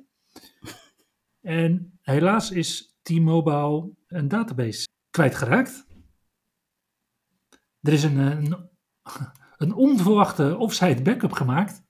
En 1.41 1.99
helaas 2.01 2.51
is 2.51 2.97
T-Mobile 3.01 3.91
een 4.07 4.27
database 4.27 4.87
kwijtgeraakt. 5.09 5.87
Er 7.81 7.93
is 7.93 8.03
een, 8.03 8.17
een, 8.17 8.69
een 9.57 9.73
onverwachte 9.73 10.57
offsite 10.57 11.01
backup 11.01 11.31
gemaakt 11.31 11.83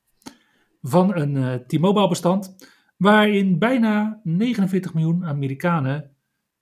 van 0.82 1.16
een 1.16 1.36
uh, 1.36 1.54
T-Mobile 1.54 2.08
bestand, 2.08 2.56
waarin 2.98 3.60
bijna 3.60 4.20
49 4.24 4.94
miljoen 4.94 5.26
Amerikanen 5.26 6.16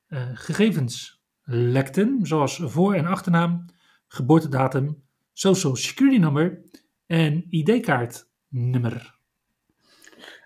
uh, 0.08 0.30
gegevens 0.34 1.17
lekten, 1.50 2.20
zoals 2.22 2.62
voor- 2.64 2.94
en 2.94 3.06
achternaam, 3.06 3.66
geboortedatum, 4.08 5.04
social 5.34 5.76
security 5.76 6.18
nummer 6.18 6.62
en 7.06 7.46
ID-kaartnummer. 7.50 9.16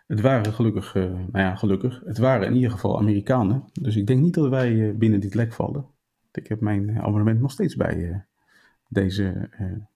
Het 0.07 0.21
waren 0.21 0.53
gelukkig, 0.53 0.95
uh, 0.95 1.03
nou 1.03 1.29
ja, 1.31 1.55
gelukkig, 1.55 2.01
het 2.05 2.17
waren 2.17 2.47
in 2.47 2.55
ieder 2.55 2.71
geval 2.71 2.99
Amerikanen. 2.99 3.63
Dus 3.73 3.95
ik 3.95 4.07
denk 4.07 4.21
niet 4.21 4.33
dat 4.33 4.49
wij 4.49 4.97
binnen 4.97 5.19
dit 5.19 5.33
lek 5.33 5.53
vallen. 5.53 5.85
Ik 6.31 6.47
heb 6.47 6.59
mijn 6.59 7.01
abonnement 7.01 7.41
nog 7.41 7.51
steeds 7.51 7.75
bij 7.75 8.25
deze 8.89 9.49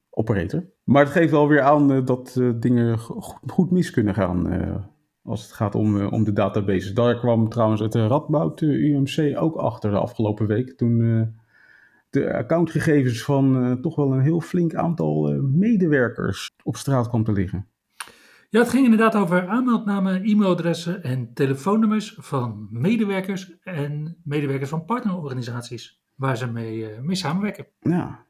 operator. 0.10 0.66
Maar 0.84 1.04
het 1.04 1.14
geeft 1.14 1.32
wel 1.32 1.48
weer 1.48 1.62
aan 1.62 2.06
dat 2.06 2.42
dingen 2.56 2.98
goed 3.48 3.72
mis 3.72 3.92
kunnen 3.92 4.14
gaan 4.14 4.48
als 5.26 5.42
het 5.42 5.52
gaat 5.52 5.76
om, 5.76 6.06
om 6.06 6.24
de 6.24 6.34
databases. 6.34 6.94
Daar 6.94 7.20
kwam 7.20 7.50
trouwens 7.50 7.82
het 7.82 7.96
Radboud 7.96 8.62
UMC 8.62 9.38
ook 9.38 9.56
achter 9.56 9.92
de 9.92 9.98
afgelopen 9.98 10.48
week 10.48 10.78
toen 10.78 10.98
de 12.10 12.34
accountgegevens 12.34 13.24
van 13.24 13.78
toch 13.82 13.96
wel 13.96 14.14
een 14.14 14.22
heel 14.22 14.42
flink 14.42 14.76
aantal 14.76 15.42
medewerkers 15.42 16.52
op 16.64 16.76
straat 16.76 17.08
kwam 17.08 17.24
te 17.24 17.32
liggen. 17.32 17.68
Ja, 18.50 18.60
het 18.60 18.70
ging 18.70 18.84
inderdaad 18.84 19.16
over 19.16 19.48
aanmeldnamen, 19.48 20.24
e-mailadressen 20.24 21.04
en 21.04 21.34
telefoonnummers 21.34 22.18
van 22.20 22.68
medewerkers 22.72 23.60
en 23.60 24.18
medewerkers 24.24 24.70
van 24.70 24.86
partnerorganisaties 24.86 26.02
waar 26.16 26.38
ze 26.38 26.52
mee, 26.52 26.90
mee 27.02 27.16
samenwerken. 27.16 27.68
Ja, 27.80 28.26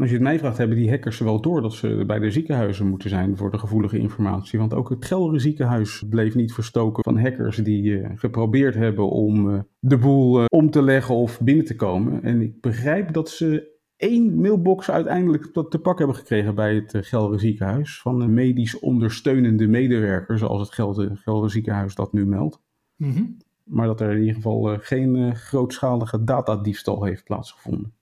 als 0.00 0.08
je 0.08 0.14
het 0.14 0.24
mij 0.24 0.38
vraagt, 0.38 0.58
hebben 0.58 0.76
die 0.76 0.90
hackers 0.90 1.18
wel 1.18 1.40
door 1.40 1.62
dat 1.62 1.72
ze 1.72 2.04
bij 2.06 2.18
de 2.18 2.30
ziekenhuizen 2.30 2.86
moeten 2.86 3.08
zijn 3.08 3.36
voor 3.36 3.50
de 3.50 3.58
gevoelige 3.58 3.98
informatie. 3.98 4.58
Want 4.58 4.74
ook 4.74 4.88
het 4.88 5.04
Gelre 5.04 5.38
ziekenhuis 5.38 6.04
bleef 6.10 6.34
niet 6.34 6.52
verstoken 6.52 7.02
van 7.02 7.18
hackers 7.18 7.56
die 7.56 7.82
uh, 7.82 8.08
geprobeerd 8.14 8.74
hebben 8.74 9.10
om 9.10 9.48
uh, 9.48 9.60
de 9.78 9.98
boel 9.98 10.40
uh, 10.40 10.44
om 10.48 10.70
te 10.70 10.82
leggen 10.82 11.14
of 11.14 11.40
binnen 11.40 11.64
te 11.64 11.76
komen. 11.76 12.22
En 12.22 12.40
ik 12.40 12.60
begrijp 12.60 13.12
dat 13.12 13.28
ze 13.28 13.76
één 13.96 14.40
mailbox 14.40 14.90
uiteindelijk 14.90 15.44
te 15.68 15.78
pak 15.78 15.98
hebben 15.98 16.16
gekregen 16.16 16.54
bij 16.54 16.74
het 16.74 17.06
Gelre 17.06 17.38
ziekenhuis. 17.38 18.00
Van 18.00 18.20
een 18.20 18.34
medisch 18.34 18.78
ondersteunende 18.78 19.66
medewerker, 19.66 20.38
zoals 20.38 20.60
het 20.60 20.72
Gelre, 20.72 21.16
Gelre 21.16 21.48
ziekenhuis 21.48 21.94
dat 21.94 22.12
nu 22.12 22.26
meldt. 22.26 22.60
Mm 22.96 23.12
-hmm. 23.12 23.36
Maar 23.64 23.86
dat 23.86 24.00
er 24.00 24.10
in 24.10 24.18
ieder 24.18 24.34
geval 24.34 24.78
geen 24.80 25.36
grootschalige 25.36 26.24
datadiefstal 26.24 27.04
heeft 27.04 27.24
plaatsgevonden. 27.24 27.92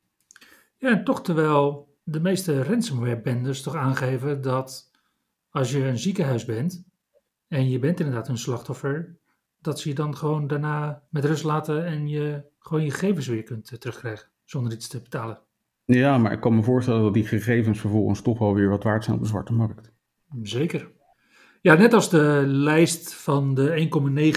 Ja, 0.79 0.91
en 0.91 1.05
toch 1.05 1.23
terwijl 1.23 1.86
de 2.09 2.21
meeste 2.21 2.63
ransomware-bendes 2.63 3.63
toch 3.63 3.75
aangeven 3.75 4.41
dat 4.41 4.91
als 5.51 5.71
je 5.71 5.85
een 5.85 5.99
ziekenhuis 5.99 6.45
bent 6.45 6.85
en 7.49 7.71
je 7.71 7.79
bent 7.79 8.01
inderdaad 8.01 8.29
een 8.29 8.39
slachtoffer, 8.39 9.19
dat 9.61 9.81
ze 9.81 9.89
je 9.89 9.95
dan 9.95 10.17
gewoon 10.17 10.47
daarna 10.47 11.03
met 11.11 11.25
rust 11.25 11.45
laten 11.45 11.85
en 11.87 12.09
je 12.09 12.43
gewoon 12.59 12.85
je 12.85 12.91
gegevens 12.91 13.27
weer 13.27 13.43
kunt 13.43 13.71
uh, 13.73 13.79
terugkrijgen 13.79 14.29
zonder 14.45 14.73
iets 14.73 14.89
te 14.89 15.01
betalen. 15.01 15.39
Ja, 15.85 16.19
maar 16.19 16.33
ik 16.33 16.41
kan 16.41 16.55
me 16.55 16.63
voorstellen 16.63 17.03
dat 17.03 17.15
die 17.15 17.27
gegevens 17.27 17.81
vervolgens 17.81 18.23
toch 18.23 18.39
wel 18.39 18.55
weer 18.55 18.69
wat 18.69 18.83
waard 18.83 19.05
zijn 19.05 19.17
op 19.17 19.23
de 19.23 19.29
zwarte 19.29 19.53
markt. 19.53 19.93
Zeker. 20.43 20.91
Ja, 21.61 21.75
net 21.75 21.93
als 21.93 22.11
de 22.11 22.43
lijst 22.47 23.15
van 23.15 23.55
de 23.55 23.89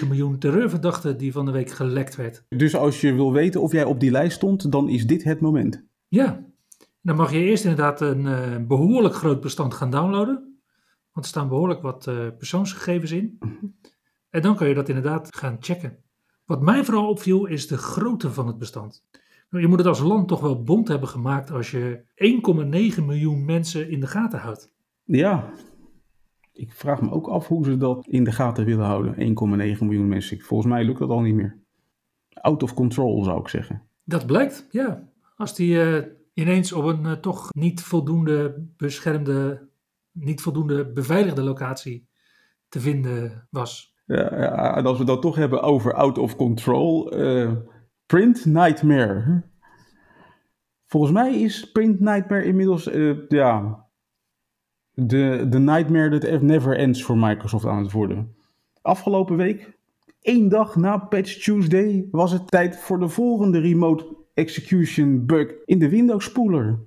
1,9 0.02 0.08
miljoen 0.08 0.38
terreurverdachten 0.38 1.18
die 1.18 1.32
van 1.32 1.46
de 1.46 1.52
week 1.52 1.70
gelekt 1.70 2.16
werd. 2.16 2.44
Dus 2.48 2.76
als 2.76 3.02
je 3.02 3.14
wil 3.14 3.34
weten 3.34 3.62
of 3.62 3.72
jij 3.72 3.84
op 3.84 4.00
die 4.00 4.12
lijst 4.12 4.36
stond, 4.36 4.72
dan 4.72 4.90
is 4.90 5.08
dit 5.08 5.24
het 5.24 5.40
moment. 5.40 5.88
Ja, 6.08 6.49
dan 7.02 7.16
mag 7.16 7.32
je 7.32 7.40
eerst 7.40 7.64
inderdaad 7.64 8.02
een 8.02 8.26
uh, 8.26 8.68
behoorlijk 8.68 9.16
groot 9.16 9.42
bestand 9.42 9.74
gaan 9.74 9.90
downloaden. 9.90 10.62
Want 11.12 11.26
er 11.26 11.32
staan 11.32 11.48
behoorlijk 11.48 11.82
wat 11.82 12.08
uh, 12.08 12.28
persoonsgegevens 12.38 13.12
in. 13.12 13.38
En 14.30 14.42
dan 14.42 14.56
kan 14.56 14.68
je 14.68 14.74
dat 14.74 14.90
inderdaad 14.90 15.36
gaan 15.36 15.58
checken. 15.60 15.98
Wat 16.46 16.62
mij 16.62 16.84
vooral 16.84 17.10
opviel 17.10 17.46
is 17.46 17.68
de 17.68 17.78
grootte 17.78 18.32
van 18.32 18.48
het 18.48 18.58
bestand. 18.58 19.06
Je 19.50 19.68
moet 19.68 19.78
het 19.78 19.88
als 19.88 20.00
land 20.00 20.28
toch 20.28 20.42
wel 20.42 20.64
bond 20.64 20.88
hebben 20.88 21.10
gemaakt 21.10 21.52
als 21.52 21.72
je 21.72 22.04
1,9 22.98 23.06
miljoen 23.06 23.46
mensen 23.46 23.90
in 23.90 24.00
de 24.00 24.08
gaten 24.08 24.40
houdt. 24.40 24.74
Ja, 25.04 25.54
ik 26.54 26.74
vraag 26.74 27.02
me 27.02 27.12
ook 27.12 27.28
af 27.28 27.48
hoe 27.48 27.66
ze 27.66 27.78
dat 27.78 28.08
in 28.08 28.24
de 28.24 28.32
gaten 28.32 28.66
willen 28.66 28.86
houden. 28.86 29.14
1,9 29.16 29.20
miljoen 29.80 30.08
mensen. 30.08 30.40
Volgens 30.40 30.70
mij 30.70 30.84
lukt 30.84 31.00
dat 31.00 31.10
al 31.10 31.22
niet 31.22 31.36
meer. 31.36 31.60
Out 32.34 32.64
of 32.64 32.74
control 32.74 33.24
zou 33.24 33.40
ik 33.40 33.48
zeggen. 33.48 33.82
Dat 34.04 34.26
blijkt, 34.26 34.68
ja. 34.72 35.10
Als 35.36 35.56
die 35.56 35.76
uh, 35.76 36.04
ineens 36.40 36.74
op 36.74 36.84
een 36.84 37.06
uh, 37.06 37.12
toch 37.12 37.54
niet 37.54 37.82
voldoende 37.82 38.68
beschermde, 38.78 39.68
niet 40.12 40.42
voldoende 40.42 40.92
beveiligde 40.92 41.44
locatie 41.44 42.08
te 42.70 42.80
vinden 42.80 43.48
was. 43.50 43.98
Ja, 44.06 44.76
en 44.76 44.86
als 44.86 44.98
we 44.98 45.04
dat 45.04 45.22
toch 45.22 45.36
hebben 45.36 45.62
over 45.62 45.94
out 45.94 46.18
of 46.18 46.36
control, 46.36 47.20
uh, 47.20 47.52
Print 48.06 48.46
Nightmare. 48.46 49.44
Volgens 50.86 51.14
mij 51.14 51.42
is 51.42 51.72
Print 51.72 52.00
Nightmare 52.00 52.44
inmiddels 52.44 52.88
uh, 52.88 53.18
ja, 53.28 53.86
de, 54.94 55.46
de 55.50 55.60
nightmare 55.60 56.18
that 56.18 56.42
never 56.42 56.78
ends 56.78 57.04
voor 57.04 57.18
Microsoft 57.18 57.66
aan 57.66 57.84
het 57.84 57.92
worden. 57.92 58.36
Afgelopen 58.82 59.36
week, 59.36 59.78
één 60.22 60.50
dag 60.50 60.76
na 60.76 60.98
Patch 60.98 61.44
Tuesday, 61.44 62.08
was 62.12 62.32
het 62.32 62.48
tijd 62.48 62.78
voor 62.78 63.00
de 63.00 63.10
volgende 63.10 63.60
remote 63.60 64.18
execution 64.40 65.26
bug 65.26 65.54
in 65.66 65.80
de 65.80 65.90
Windows 65.90 66.26
spooler. 66.26 66.80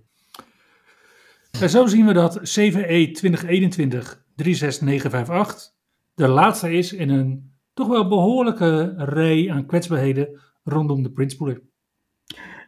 En 1.60 1.70
zo 1.70 1.86
zien 1.86 2.06
we 2.06 2.12
dat 2.12 2.40
CVE 2.42 3.10
2021 3.10 4.24
36958 4.34 5.72
de 6.14 6.28
laatste 6.28 6.72
is 6.72 6.92
in 6.92 7.08
een 7.08 7.52
toch 7.74 7.88
wel 7.88 8.08
behoorlijke 8.08 8.94
rij 8.96 9.50
aan 9.50 9.66
kwetsbaarheden 9.66 10.40
rondom 10.64 11.02
de 11.02 11.10
Prince 11.10 11.62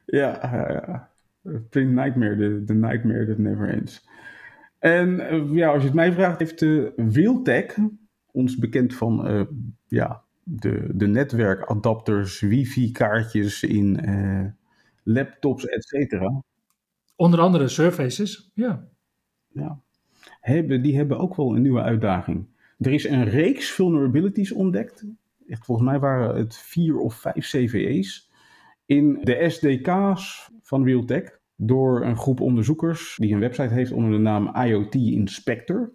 Ja, 0.06 0.38
ja, 0.42 0.70
ja. 0.72 1.12
Print 1.70 1.92
Nightmare, 1.92 2.36
de, 2.36 2.64
de 2.64 2.74
nightmare 2.74 3.26
that 3.26 3.38
never 3.38 3.68
ends. 3.68 4.08
En 4.78 5.28
eh, 5.28 5.52
ja, 5.52 5.68
als 5.68 5.80
je 5.80 5.86
het 5.86 5.96
mij 5.96 6.12
vraagt, 6.12 6.38
heeft 6.38 6.58
de 6.58 6.92
Realtek, 6.96 7.76
ons 8.32 8.56
bekend 8.56 8.94
van 8.94 9.30
uh, 9.30 9.42
ja, 9.86 10.22
de, 10.42 10.88
de 10.94 11.06
netwerkadapters, 11.06 12.40
wifi-kaartjes 12.40 13.62
in 13.62 14.08
uh, 14.08 14.46
laptops, 15.04 15.66
et 15.66 15.84
cetera. 15.84 16.42
Onder 17.16 17.40
andere 17.40 17.68
Surfaces, 17.68 18.50
ja. 18.54 18.88
Ja, 19.48 19.80
hebben, 20.40 20.82
die 20.82 20.96
hebben 20.96 21.18
ook 21.18 21.36
wel 21.36 21.54
een 21.56 21.62
nieuwe 21.62 21.82
uitdaging. 21.82 22.46
Er 22.78 22.92
is 22.92 23.04
een 23.04 23.24
reeks 23.24 23.70
vulnerabilities 23.70 24.52
ontdekt. 24.52 25.04
Echt, 25.48 25.64
volgens 25.64 25.88
mij 25.88 25.98
waren 25.98 26.36
het 26.36 26.56
vier 26.56 26.98
of 26.98 27.14
vijf 27.14 27.46
CVE's. 27.48 28.30
In 28.86 29.18
de 29.22 29.48
SDK's 29.48 30.50
van 30.62 30.84
Realtek. 30.84 31.42
Door 31.56 32.04
een 32.04 32.16
groep 32.16 32.40
onderzoekers 32.40 33.16
die 33.20 33.34
een 33.34 33.40
website 33.40 33.74
heeft 33.74 33.92
onder 33.92 34.10
de 34.10 34.18
naam 34.18 34.54
IoT 34.56 34.94
Inspector. 34.94 35.92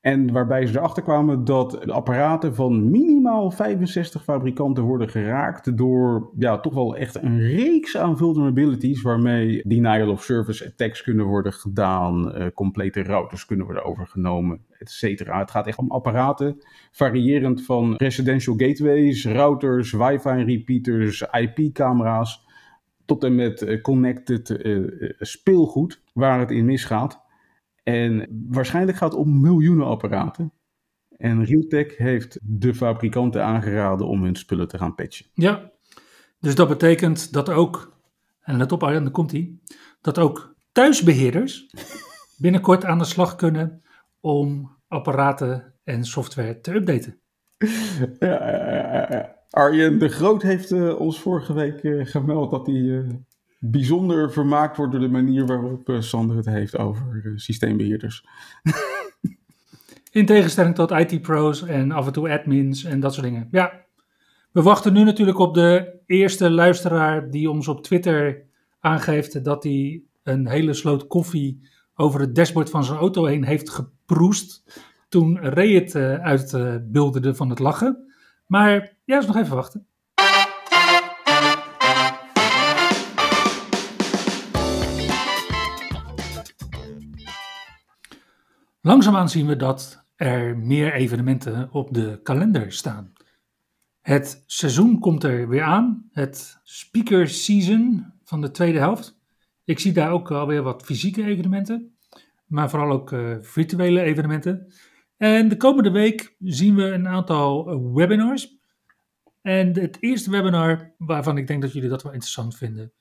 En 0.00 0.32
waarbij 0.32 0.66
ze 0.66 0.78
erachter 0.78 1.02
kwamen 1.02 1.44
dat 1.44 1.90
apparaten 1.90 2.54
van 2.54 2.90
minimaal 2.90 3.50
65 3.50 4.24
fabrikanten 4.24 4.82
worden 4.82 5.08
geraakt 5.08 5.76
door 5.76 6.30
ja, 6.38 6.60
toch 6.60 6.74
wel 6.74 6.96
echt 6.96 7.22
een 7.22 7.40
reeks 7.40 7.96
aan 7.96 8.16
vulnerabilities 8.16 9.02
waarmee 9.02 9.62
denial 9.66 10.10
of 10.10 10.22
service 10.22 10.66
attacks 10.66 11.02
kunnen 11.02 11.26
worden 11.26 11.52
gedaan, 11.52 12.36
uh, 12.36 12.46
complete 12.54 13.02
routers 13.02 13.46
kunnen 13.46 13.66
worden 13.66 13.84
overgenomen, 13.84 14.60
etc. 14.78 15.02
Het 15.18 15.50
gaat 15.50 15.66
echt 15.66 15.78
om 15.78 15.90
apparaten, 15.90 16.56
variërend 16.90 17.64
van 17.64 17.94
residential 17.96 18.54
gateways, 18.56 19.26
routers, 19.26 19.92
wifi 19.92 20.44
repeaters, 20.44 21.22
IP-camera's, 21.30 22.46
tot 23.04 23.24
en 23.24 23.34
met 23.34 23.62
uh, 23.62 23.80
connected 23.82 24.50
uh, 24.50 25.10
speelgoed 25.18 26.02
waar 26.12 26.38
het 26.38 26.50
in 26.50 26.64
misgaat. 26.64 27.28
En 27.90 28.26
waarschijnlijk 28.48 28.98
gaat 28.98 29.12
het 29.12 29.20
om 29.20 29.40
miljoenen 29.40 29.86
apparaten. 29.86 30.52
En 31.16 31.44
Realtek 31.44 31.92
heeft 31.96 32.38
de 32.42 32.74
fabrikanten 32.74 33.44
aangeraden 33.44 34.06
om 34.06 34.22
hun 34.22 34.36
spullen 34.36 34.68
te 34.68 34.78
gaan 34.78 34.94
patchen. 34.94 35.26
Ja, 35.34 35.70
dus 36.38 36.54
dat 36.54 36.68
betekent 36.68 37.32
dat 37.32 37.48
ook, 37.48 38.00
en 38.40 38.56
let 38.56 38.72
op 38.72 38.82
Arjan, 38.82 39.02
dan 39.02 39.12
komt 39.12 39.30
hij, 39.30 39.58
dat 40.00 40.18
ook 40.18 40.54
thuisbeheerders 40.72 41.66
binnenkort 42.42 42.84
aan 42.84 42.98
de 42.98 43.04
slag 43.04 43.34
kunnen 43.34 43.82
om 44.20 44.76
apparaten 44.88 45.74
en 45.84 46.04
software 46.04 46.60
te 46.60 46.74
updaten. 46.74 47.20
Ja. 48.18 49.38
Arjen 49.50 49.98
de 49.98 50.08
Groot 50.08 50.42
heeft 50.42 50.70
uh, 50.70 51.00
ons 51.00 51.20
vorige 51.20 51.52
week 51.52 51.82
uh, 51.82 52.06
gemeld 52.06 52.50
dat 52.50 52.66
hij 52.66 52.76
uh, 52.76 53.08
bijzonder 53.60 54.32
vermaakt 54.32 54.76
wordt 54.76 54.92
door 54.92 55.00
de 55.00 55.08
manier 55.08 55.46
waarop 55.46 55.88
uh, 55.88 56.00
Sander 56.00 56.36
het 56.36 56.46
heeft 56.46 56.78
over 56.78 57.22
uh, 57.24 57.32
systeembeheerders. 57.36 58.24
In 60.10 60.26
tegenstelling 60.26 60.74
tot 60.74 60.90
IT-pro's 60.90 61.62
en 61.62 61.90
af 61.90 62.06
en 62.06 62.12
toe 62.12 62.30
admins 62.30 62.84
en 62.84 63.00
dat 63.00 63.14
soort 63.14 63.26
dingen. 63.26 63.48
Ja, 63.50 63.84
we 64.52 64.62
wachten 64.62 64.92
nu 64.92 65.04
natuurlijk 65.04 65.38
op 65.38 65.54
de 65.54 66.00
eerste 66.06 66.50
luisteraar 66.50 67.30
die 67.30 67.50
ons 67.50 67.68
op 67.68 67.82
Twitter 67.82 68.42
aangeeft 68.80 69.44
dat 69.44 69.62
hij 69.62 70.02
een 70.22 70.48
hele 70.48 70.74
sloot 70.74 71.06
koffie 71.06 71.68
over 71.94 72.20
het 72.20 72.34
dashboard 72.34 72.70
van 72.70 72.84
zijn 72.84 72.98
auto 72.98 73.24
heen 73.24 73.44
heeft 73.44 73.70
geproest. 73.70 74.80
Toen 75.08 75.38
Ray 75.38 75.74
het 75.74 75.94
uh, 75.94 77.34
van 77.34 77.50
het 77.50 77.58
lachen. 77.58 78.12
Maar 78.46 78.96
ja, 79.04 79.18
is 79.18 79.26
nog 79.26 79.36
even 79.36 79.56
wachten. 79.56 79.86
Langzaamaan 88.82 89.28
zien 89.28 89.46
we 89.46 89.56
dat 89.56 90.06
er 90.16 90.58
meer 90.58 90.92
evenementen 90.92 91.72
op 91.72 91.94
de 91.94 92.20
kalender 92.22 92.72
staan. 92.72 93.12
Het 94.00 94.42
seizoen 94.46 94.98
komt 94.98 95.24
er 95.24 95.48
weer 95.48 95.62
aan, 95.62 96.08
het 96.12 96.60
speaker 96.62 97.28
season 97.28 98.12
van 98.24 98.40
de 98.40 98.50
tweede 98.50 98.78
helft. 98.78 99.18
Ik 99.64 99.78
zie 99.78 99.92
daar 99.92 100.10
ook 100.10 100.30
alweer 100.30 100.62
wat 100.62 100.82
fysieke 100.82 101.24
evenementen, 101.24 101.96
maar 102.46 102.70
vooral 102.70 102.90
ook 102.90 103.12
uh, 103.12 103.36
virtuele 103.40 104.00
evenementen. 104.02 104.72
En 105.16 105.48
de 105.48 105.56
komende 105.56 105.90
week 105.90 106.36
zien 106.38 106.74
we 106.74 106.84
een 106.84 107.08
aantal 107.08 107.92
webinars. 107.94 108.58
En 109.42 109.80
het 109.80 109.96
eerste 110.00 110.30
webinar, 110.30 110.94
waarvan 110.98 111.38
ik 111.38 111.46
denk 111.46 111.62
dat 111.62 111.72
jullie 111.72 111.88
dat 111.88 112.02
wel 112.02 112.12
interessant 112.12 112.56
vinden, 112.56 112.92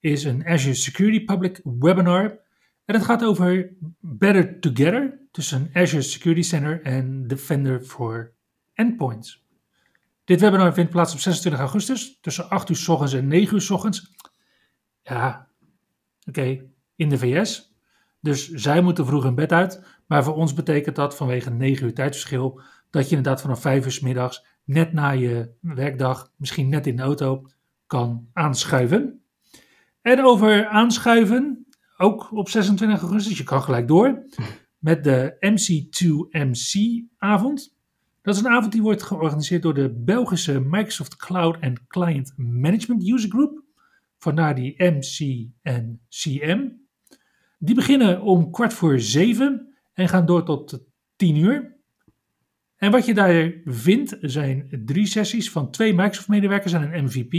is 0.00 0.24
een 0.24 0.46
Azure 0.46 0.74
Security 0.74 1.24
Public 1.24 1.60
webinar 1.64 2.38
en 2.84 2.94
het 2.94 3.04
gaat 3.04 3.24
over 3.24 3.72
Better 4.00 4.60
Together 4.60 5.17
tussen 5.30 5.70
Azure 5.72 6.02
Security 6.02 6.42
Center 6.42 6.82
en 6.82 7.26
Defender 7.26 7.80
for 7.80 8.32
Endpoints. 8.74 9.46
Dit 10.24 10.40
webinar 10.40 10.74
vindt 10.74 10.90
plaats 10.90 11.12
op 11.12 11.18
26 11.18 11.60
augustus 11.60 12.18
tussen 12.20 12.48
8 12.48 12.68
uur 12.68 12.76
s 12.76 12.88
ochtends 12.88 13.12
en 13.12 13.26
9 13.26 13.54
uur 13.54 13.60
s 13.60 13.70
ochtends. 13.70 14.12
Ja, 15.02 15.48
oké, 16.28 16.70
in 16.96 17.08
de 17.08 17.18
VS. 17.18 17.76
Dus 18.20 18.50
zij 18.50 18.80
moeten 18.82 19.06
vroeg 19.06 19.24
in 19.24 19.34
bed 19.34 19.52
uit. 19.52 19.84
Maar 20.06 20.24
voor 20.24 20.34
ons 20.34 20.54
betekent 20.54 20.96
dat 20.96 21.16
vanwege 21.16 21.50
9 21.50 21.86
uur 21.86 21.94
tijdverschil 21.94 22.60
dat 22.90 23.08
je 23.08 23.16
inderdaad 23.16 23.40
vanaf 23.40 23.60
5 23.60 23.84
uur 23.84 23.92
s 23.92 24.00
middags 24.00 24.46
net 24.64 24.92
na 24.92 25.10
je 25.10 25.54
werkdag, 25.60 26.32
misschien 26.36 26.68
net 26.68 26.86
in 26.86 26.96
de 26.96 27.02
auto, 27.02 27.46
kan 27.86 28.28
aanschuiven. 28.32 29.22
En 30.02 30.24
over 30.24 30.66
aanschuiven, 30.66 31.66
ook 31.96 32.32
op 32.32 32.48
26 32.48 33.00
augustus. 33.00 33.38
Je 33.38 33.44
kan 33.44 33.62
gelijk 33.62 33.88
door 33.88 34.24
met 34.78 35.04
de 35.04 35.36
MC2MC-avond. 35.40 37.76
Dat 38.22 38.34
is 38.34 38.40
een 38.40 38.48
avond 38.48 38.72
die 38.72 38.82
wordt 38.82 39.02
georganiseerd 39.02 39.62
door 39.62 39.74
de 39.74 39.90
Belgische 39.90 40.60
Microsoft 40.60 41.16
Cloud 41.16 41.56
and 41.60 41.86
Client 41.86 42.32
Management 42.36 43.08
User 43.08 43.30
Group. 43.30 43.62
Vandaar 44.18 44.54
die 44.54 44.82
MC. 44.82 45.46
Die 47.58 47.74
beginnen 47.74 48.22
om 48.22 48.50
kwart 48.50 48.72
voor 48.72 49.00
zeven 49.00 49.74
en 49.92 50.08
gaan 50.08 50.26
door 50.26 50.44
tot 50.44 50.80
tien 51.16 51.36
uur. 51.36 51.76
En 52.76 52.90
wat 52.90 53.06
je 53.06 53.14
daar 53.14 53.52
vindt 53.64 54.16
zijn 54.20 54.82
drie 54.84 55.06
sessies 55.06 55.50
van 55.50 55.70
twee 55.70 55.94
Microsoft-medewerkers 55.94 56.72
en 56.72 56.82
een 56.82 57.04
MVP. 57.04 57.32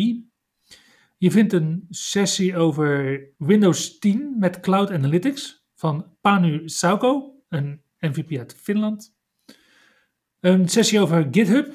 Je 1.18 1.32
vindt 1.32 1.54
een 1.54 1.86
sessie 1.90 2.58
over 2.58 3.22
Windows 3.38 4.00
10 4.00 4.36
met 4.40 4.60
Cloud 4.60 4.92
Analytics 4.92 5.59
van 5.80 6.06
Panu 6.22 6.70
Sauko, 6.70 7.36
een 7.50 7.82
MVP 8.00 8.38
uit 8.38 8.54
Finland. 8.54 9.16
Een 10.40 10.70
sessie 10.70 11.00
over 11.00 11.28
GitHub 11.32 11.74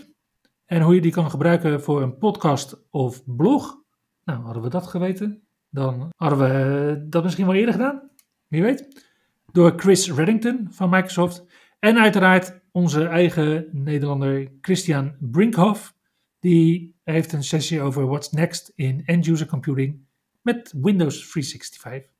en 0.65 0.83
hoe 0.83 0.95
je 0.95 1.01
die 1.01 1.13
kan 1.13 1.31
gebruiken 1.31 1.83
voor 1.83 2.03
een 2.03 2.19
podcast 2.19 2.87
of 2.91 3.23
blog. 3.25 3.83
Nou, 4.25 4.43
hadden 4.43 4.63
we 4.63 4.69
dat 4.69 4.87
geweten, 4.87 5.43
dan 5.71 6.11
hadden 6.17 6.39
we 6.39 7.07
dat 7.09 7.23
misschien 7.23 7.47
wel 7.47 7.55
eerder 7.55 7.75
gedaan. 7.75 8.11
Wie 8.49 8.63
weet. 8.63 9.05
Door 9.53 9.73
Chris 9.77 10.13
Reddington 10.13 10.67
van 10.71 10.91
Microsoft. 10.91 11.45
En 11.79 11.99
uiteraard 11.99 12.61
onze 12.73 13.05
eigen 13.05 13.69
Nederlander 13.73 14.53
Christian 14.61 15.15
Brinkhoff, 15.21 15.95
die 16.39 16.95
heeft 17.05 17.33
een 17.33 17.45
sessie 17.45 17.81
over 17.81 18.07
what's 18.07 18.31
next 18.31 18.73
in 18.75 19.03
end-user 19.05 19.47
computing 19.47 20.07
met 20.43 20.75
Windows 20.77 21.31
365. 21.31 22.14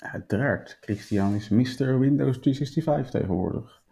Uiteraard, 0.00 0.78
Christian 0.80 1.34
is 1.34 1.48
Mr. 1.48 1.98
Windows 1.98 2.38
365 2.38 3.10
tegenwoordig. 3.10 3.82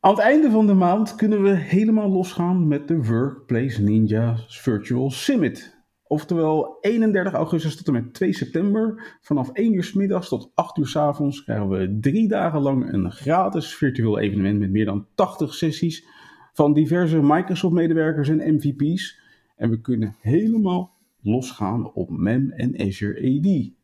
Aan 0.00 0.10
het 0.10 0.20
einde 0.20 0.50
van 0.50 0.66
de 0.66 0.74
maand 0.74 1.14
kunnen 1.14 1.42
we 1.42 1.50
helemaal 1.50 2.08
losgaan 2.08 2.68
met 2.68 2.88
de 2.88 3.04
Workplace 3.04 3.82
Ninja 3.82 4.36
Virtual 4.48 5.10
Summit. 5.10 5.76
Oftewel 6.06 6.78
31 6.80 7.32
augustus 7.32 7.76
tot 7.76 7.86
en 7.86 7.92
met 7.92 8.14
2 8.14 8.32
september. 8.32 9.16
Vanaf 9.20 9.50
1 9.52 9.74
uur 9.74 9.90
middags 9.94 10.28
tot 10.28 10.50
8 10.54 10.76
uur 10.76 10.86
s 10.86 10.96
avonds 10.96 11.44
krijgen 11.44 11.68
we 11.68 11.98
drie 12.00 12.28
dagen 12.28 12.60
lang 12.60 12.92
een 12.92 13.12
gratis 13.12 13.74
virtueel 13.74 14.18
evenement 14.18 14.58
met 14.58 14.70
meer 14.70 14.84
dan 14.84 15.06
80 15.14 15.54
sessies 15.54 16.06
van 16.52 16.72
diverse 16.72 17.22
Microsoft-medewerkers 17.22 18.28
en 18.28 18.54
MVP's. 18.54 19.20
En 19.56 19.70
we 19.70 19.80
kunnen 19.80 20.14
helemaal 20.20 20.96
losgaan 21.20 21.92
op 21.92 22.10
MEM 22.10 22.50
en 22.50 22.80
Azure 22.80 23.38
AD. 23.38 23.80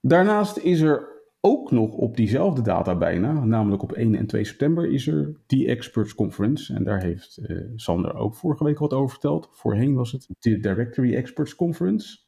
Daarnaast 0.00 0.56
is 0.56 0.80
er 0.80 1.08
ook 1.40 1.70
nog 1.70 1.94
op 1.94 2.16
diezelfde 2.16 2.62
data 2.62 2.96
bijna, 2.96 3.44
namelijk 3.44 3.82
op 3.82 3.92
1 3.92 4.14
en 4.14 4.26
2 4.26 4.44
september, 4.44 4.92
is 4.92 5.06
er 5.06 5.40
die 5.46 5.66
Experts 5.66 6.14
Conference. 6.14 6.74
En 6.74 6.84
daar 6.84 7.02
heeft 7.02 7.38
uh, 7.42 7.60
Sander 7.76 8.14
ook 8.14 8.34
vorige 8.34 8.64
week 8.64 8.78
wat 8.78 8.92
over 8.92 9.10
verteld. 9.10 9.48
Voorheen 9.52 9.94
was 9.94 10.12
het 10.12 10.28
de 10.38 10.60
Directory 10.60 11.14
Experts 11.14 11.54
Conference. 11.54 12.18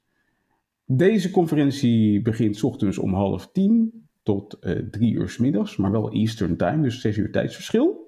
Deze 0.85 1.31
conferentie 1.31 2.23
begint 2.23 2.65
ochtends 2.65 2.99
om 2.99 3.15
half 3.15 3.49
tien 3.53 4.07
tot 4.23 4.57
uh, 4.61 4.73
drie 4.91 5.13
uur 5.13 5.29
s 5.29 5.39
middags, 5.39 5.77
maar 5.77 5.91
wel 5.91 6.13
Eastern 6.13 6.57
Time, 6.57 6.83
dus 6.83 7.01
zes 7.01 7.17
uur 7.17 7.33
tijdsverschil. 7.33 8.02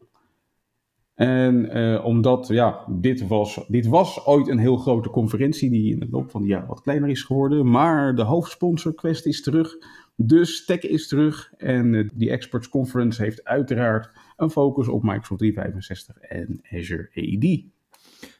En 1.14 1.79
uh, 1.79 2.05
omdat, 2.05 2.48
ja, 2.48 2.85
dit 2.88 3.27
was, 3.27 3.64
dit 3.68 3.87
was 3.87 4.27
ooit 4.27 4.48
een 4.48 4.59
heel 4.59 4.77
grote 4.77 5.11
conferentie 5.11 5.70
die 5.70 5.92
in 5.92 5.98
de 5.98 6.09
loop 6.11 6.31
van 6.31 6.42
de 6.42 6.48
jaren 6.48 6.68
wat 6.68 6.81
kleiner 6.81 7.09
is 7.09 7.22
geworden. 7.22 7.70
Maar 7.70 8.14
de 8.14 8.22
hoofdsponsor 8.22 8.94
Quest 8.94 9.27
is 9.27 9.42
terug, 9.42 9.77
dus 10.16 10.64
Tech 10.64 10.81
is 10.81 11.09
terug. 11.09 11.53
En 11.57 11.92
uh, 11.92 12.09
die 12.14 12.31
Experts 12.31 12.68
Conference 12.68 13.22
heeft 13.22 13.44
uiteraard 13.44 14.11
een 14.37 14.50
focus 14.50 14.88
op 14.88 15.03
Microsoft 15.03 15.40
365 15.40 16.16
en 16.18 16.61
Azure 16.70 17.11
AD. 17.14 17.72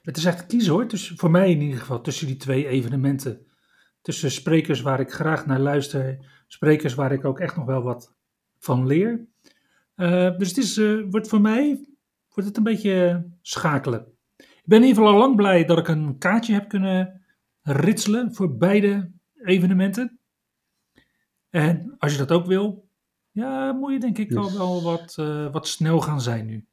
Het 0.03 0.17
is 0.17 0.25
echt 0.25 0.45
kiezen 0.45 0.73
hoor, 0.73 0.87
dus 0.87 1.13
voor 1.15 1.31
mij 1.31 1.51
in 1.51 1.61
ieder 1.61 1.79
geval 1.79 2.01
tussen 2.01 2.27
die 2.27 2.37
twee 2.37 2.67
evenementen. 2.67 3.39
Tussen 4.01 4.31
sprekers 4.31 4.81
waar 4.81 4.99
ik 4.99 5.11
graag 5.11 5.45
naar 5.45 5.59
luister, 5.59 6.17
sprekers 6.47 6.93
waar 6.93 7.11
ik 7.11 7.25
ook 7.25 7.39
echt 7.39 7.55
nog 7.55 7.65
wel 7.65 7.81
wat 7.81 8.15
van 8.59 8.87
leer. 8.87 9.25
Uh, 9.95 10.37
dus 10.37 10.47
het 10.47 10.57
is, 10.57 10.77
wordt 11.09 11.27
voor 11.27 11.41
mij 11.41 11.85
wordt 12.35 12.49
het 12.49 12.57
een 12.57 12.73
beetje 12.73 13.27
schakelen. 13.41 14.13
Ik 14.37 14.63
ben 14.65 14.81
in 14.81 14.87
ieder 14.87 15.03
geval 15.03 15.13
al 15.13 15.19
lang 15.19 15.35
blij 15.35 15.65
dat 15.65 15.77
ik 15.77 15.87
een 15.87 16.17
kaartje 16.17 16.53
heb 16.53 16.67
kunnen 16.69 17.25
ritselen 17.61 18.33
voor 18.33 18.57
beide 18.57 19.11
evenementen. 19.43 20.19
En 21.49 21.95
als 21.97 22.11
je 22.11 22.17
dat 22.17 22.31
ook 22.31 22.45
wil, 22.45 22.89
ja, 23.31 23.71
moet 23.71 23.91
je 23.91 23.99
denk 23.99 24.17
ik 24.17 24.29
yes. 24.29 24.37
al 24.37 24.57
wel 24.57 24.83
wat, 24.83 25.15
uh, 25.19 25.51
wat 25.51 25.67
snel 25.67 26.01
gaan 26.01 26.21
zijn 26.21 26.45
nu. 26.45 26.67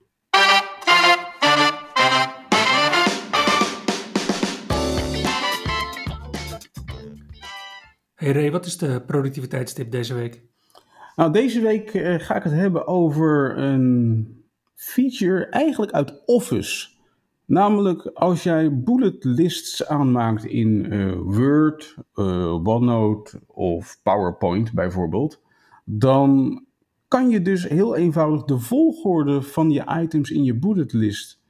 Hey 8.14 8.32
Ray, 8.32 8.50
wat 8.50 8.66
is 8.66 8.78
de 8.78 9.02
productiviteitstip 9.06 9.90
deze 9.90 10.14
week? 10.14 10.42
Nou, 11.16 11.32
deze 11.32 11.60
week 11.60 11.94
uh, 11.94 12.18
ga 12.18 12.36
ik 12.36 12.42
het 12.42 12.52
hebben 12.52 12.86
over 12.86 13.58
een 13.58 14.41
feature 14.82 15.46
eigenlijk 15.46 15.92
uit 15.92 16.22
Office. 16.26 16.88
Namelijk 17.44 18.06
als 18.06 18.42
jij 18.42 18.82
bullet 18.82 19.24
lists 19.24 19.86
aanmaakt 19.86 20.44
in 20.44 20.92
uh, 20.92 21.14
Word, 21.24 21.96
uh, 22.14 22.66
OneNote 22.66 23.40
of 23.46 24.00
PowerPoint 24.02 24.72
bijvoorbeeld, 24.72 25.40
dan 25.84 26.64
kan 27.08 27.28
je 27.28 27.42
dus 27.42 27.68
heel 27.68 27.96
eenvoudig 27.96 28.44
de 28.44 28.58
volgorde 28.58 29.42
van 29.42 29.70
je 29.70 30.00
items 30.02 30.30
in 30.30 30.44
je 30.44 30.54
bullet 30.54 30.92
list 30.92 31.40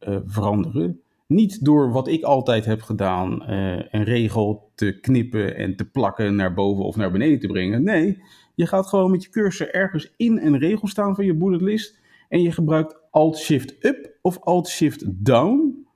uh, 0.00 0.16
veranderen. 0.24 1.00
Niet 1.26 1.64
door 1.64 1.92
wat 1.92 2.08
ik 2.08 2.22
altijd 2.22 2.64
heb 2.64 2.82
gedaan, 2.82 3.48
een 3.90 4.04
regel 4.04 4.70
te 4.74 5.00
knippen 5.00 5.56
en 5.56 5.76
te 5.76 5.84
plakken 5.84 6.34
naar 6.34 6.54
boven 6.54 6.84
of 6.84 6.96
naar 6.96 7.10
beneden 7.10 7.38
te 7.38 7.46
brengen. 7.46 7.82
Nee, 7.82 8.22
je 8.54 8.66
gaat 8.66 8.86
gewoon 8.86 9.10
met 9.10 9.22
je 9.22 9.30
cursor 9.30 9.74
ergens 9.74 10.12
in 10.16 10.38
een 10.38 10.58
regel 10.58 10.88
staan 10.88 11.14
van 11.14 11.24
je 11.24 11.34
bullet 11.34 11.60
list 11.60 11.98
en 12.28 12.42
je 12.42 12.52
gebruikt 12.52 13.00
Alt-Shift-Up 13.10 14.18
of 14.22 14.38
Alt-Shift-Down 14.40 15.86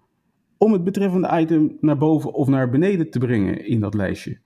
om 0.58 0.72
het 0.72 0.84
betreffende 0.84 1.40
item 1.40 1.76
naar 1.80 1.98
boven 1.98 2.32
of 2.32 2.48
naar 2.48 2.70
beneden 2.70 3.10
te 3.10 3.18
brengen 3.18 3.66
in 3.66 3.80
dat 3.80 3.94
lijstje. 3.94 4.38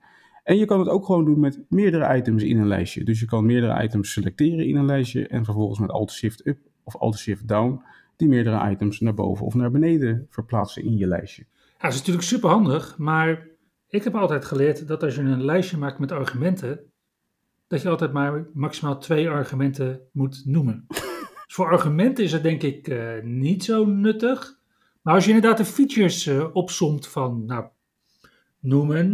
En 0.43 0.57
je 0.57 0.65
kan 0.65 0.79
het 0.79 0.89
ook 0.89 1.05
gewoon 1.05 1.25
doen 1.25 1.39
met 1.39 1.65
meerdere 1.69 2.17
items 2.17 2.43
in 2.43 2.59
een 2.59 2.67
lijstje. 2.67 3.03
Dus 3.03 3.19
je 3.19 3.25
kan 3.25 3.45
meerdere 3.45 3.83
items 3.83 4.11
selecteren 4.11 4.67
in 4.67 4.75
een 4.75 4.85
lijstje 4.85 5.27
en 5.27 5.45
vervolgens 5.45 5.79
met 5.79 5.89
Alt-Shift-Up 5.89 6.57
of 6.83 6.95
Alt-Shift-Down 6.95 7.81
die 8.15 8.27
meerdere 8.27 8.71
items 8.71 8.99
naar 8.99 9.13
boven 9.13 9.45
of 9.45 9.53
naar 9.53 9.71
beneden 9.71 10.27
verplaatsen 10.29 10.83
in 10.83 10.97
je 10.97 11.07
lijstje. 11.07 11.45
Ja, 11.51 11.81
dat 11.81 11.91
is 11.91 11.97
natuurlijk 11.97 12.25
super 12.25 12.49
handig, 12.49 12.97
maar 12.97 13.47
ik 13.87 14.03
heb 14.03 14.15
altijd 14.15 14.45
geleerd 14.45 14.87
dat 14.87 15.03
als 15.03 15.15
je 15.15 15.21
een 15.21 15.45
lijstje 15.45 15.77
maakt 15.77 15.99
met 15.99 16.11
argumenten, 16.11 16.79
dat 17.67 17.81
je 17.81 17.89
altijd 17.89 18.13
maar 18.13 18.47
maximaal 18.53 18.99
twee 18.99 19.29
argumenten 19.29 20.01
moet 20.11 20.41
noemen. 20.45 20.85
Voor 21.47 21.71
argumenten 21.71 22.23
is 22.23 22.31
het 22.31 22.43
denk 22.43 22.61
ik 22.61 22.87
uh, 22.87 23.21
niet 23.23 23.63
zo 23.63 23.85
nuttig. 23.85 24.59
Maar 25.01 25.13
als 25.13 25.25
je 25.25 25.31
inderdaad 25.31 25.57
de 25.57 25.65
features 25.65 26.27
uh, 26.27 26.45
opsomt 26.53 27.07
van, 27.07 27.45
nou, 27.45 27.65
noemen 28.59 29.07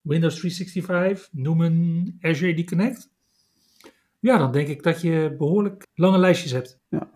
Windows 0.00 0.36
365, 0.38 1.28
noemen 1.32 2.16
Azure 2.20 2.60
AD 2.60 2.64
Connect. 2.64 3.12
Ja, 4.20 4.38
dan 4.38 4.52
denk 4.52 4.68
ik 4.68 4.82
dat 4.82 5.00
je 5.00 5.34
behoorlijk 5.38 5.86
lange 5.94 6.18
lijstjes 6.18 6.52
hebt. 6.52 6.80
Ja. 6.88 7.10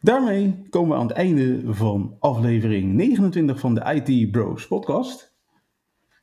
Daarmee 0.00 0.66
komen 0.70 0.90
we 0.90 0.96
aan 0.96 1.06
het 1.06 1.16
einde 1.16 1.74
van 1.74 2.16
aflevering 2.18 2.92
29 2.92 3.60
van 3.60 3.74
de 3.74 4.02
IT 4.02 4.30
Bros 4.30 4.66
podcast. 4.66 5.34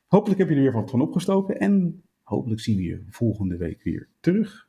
Hopelijk 0.06 0.40
heb 0.40 0.48
je 0.48 0.54
er 0.54 0.62
weer 0.62 0.72
wat 0.72 0.90
van 0.90 1.00
opgestoken 1.00 1.58
en 1.58 2.02
hopelijk 2.22 2.60
zien 2.60 2.76
we 2.76 2.82
je 2.82 3.04
volgende 3.08 3.56
week 3.56 3.82
weer 3.82 4.08
terug. 4.20 4.68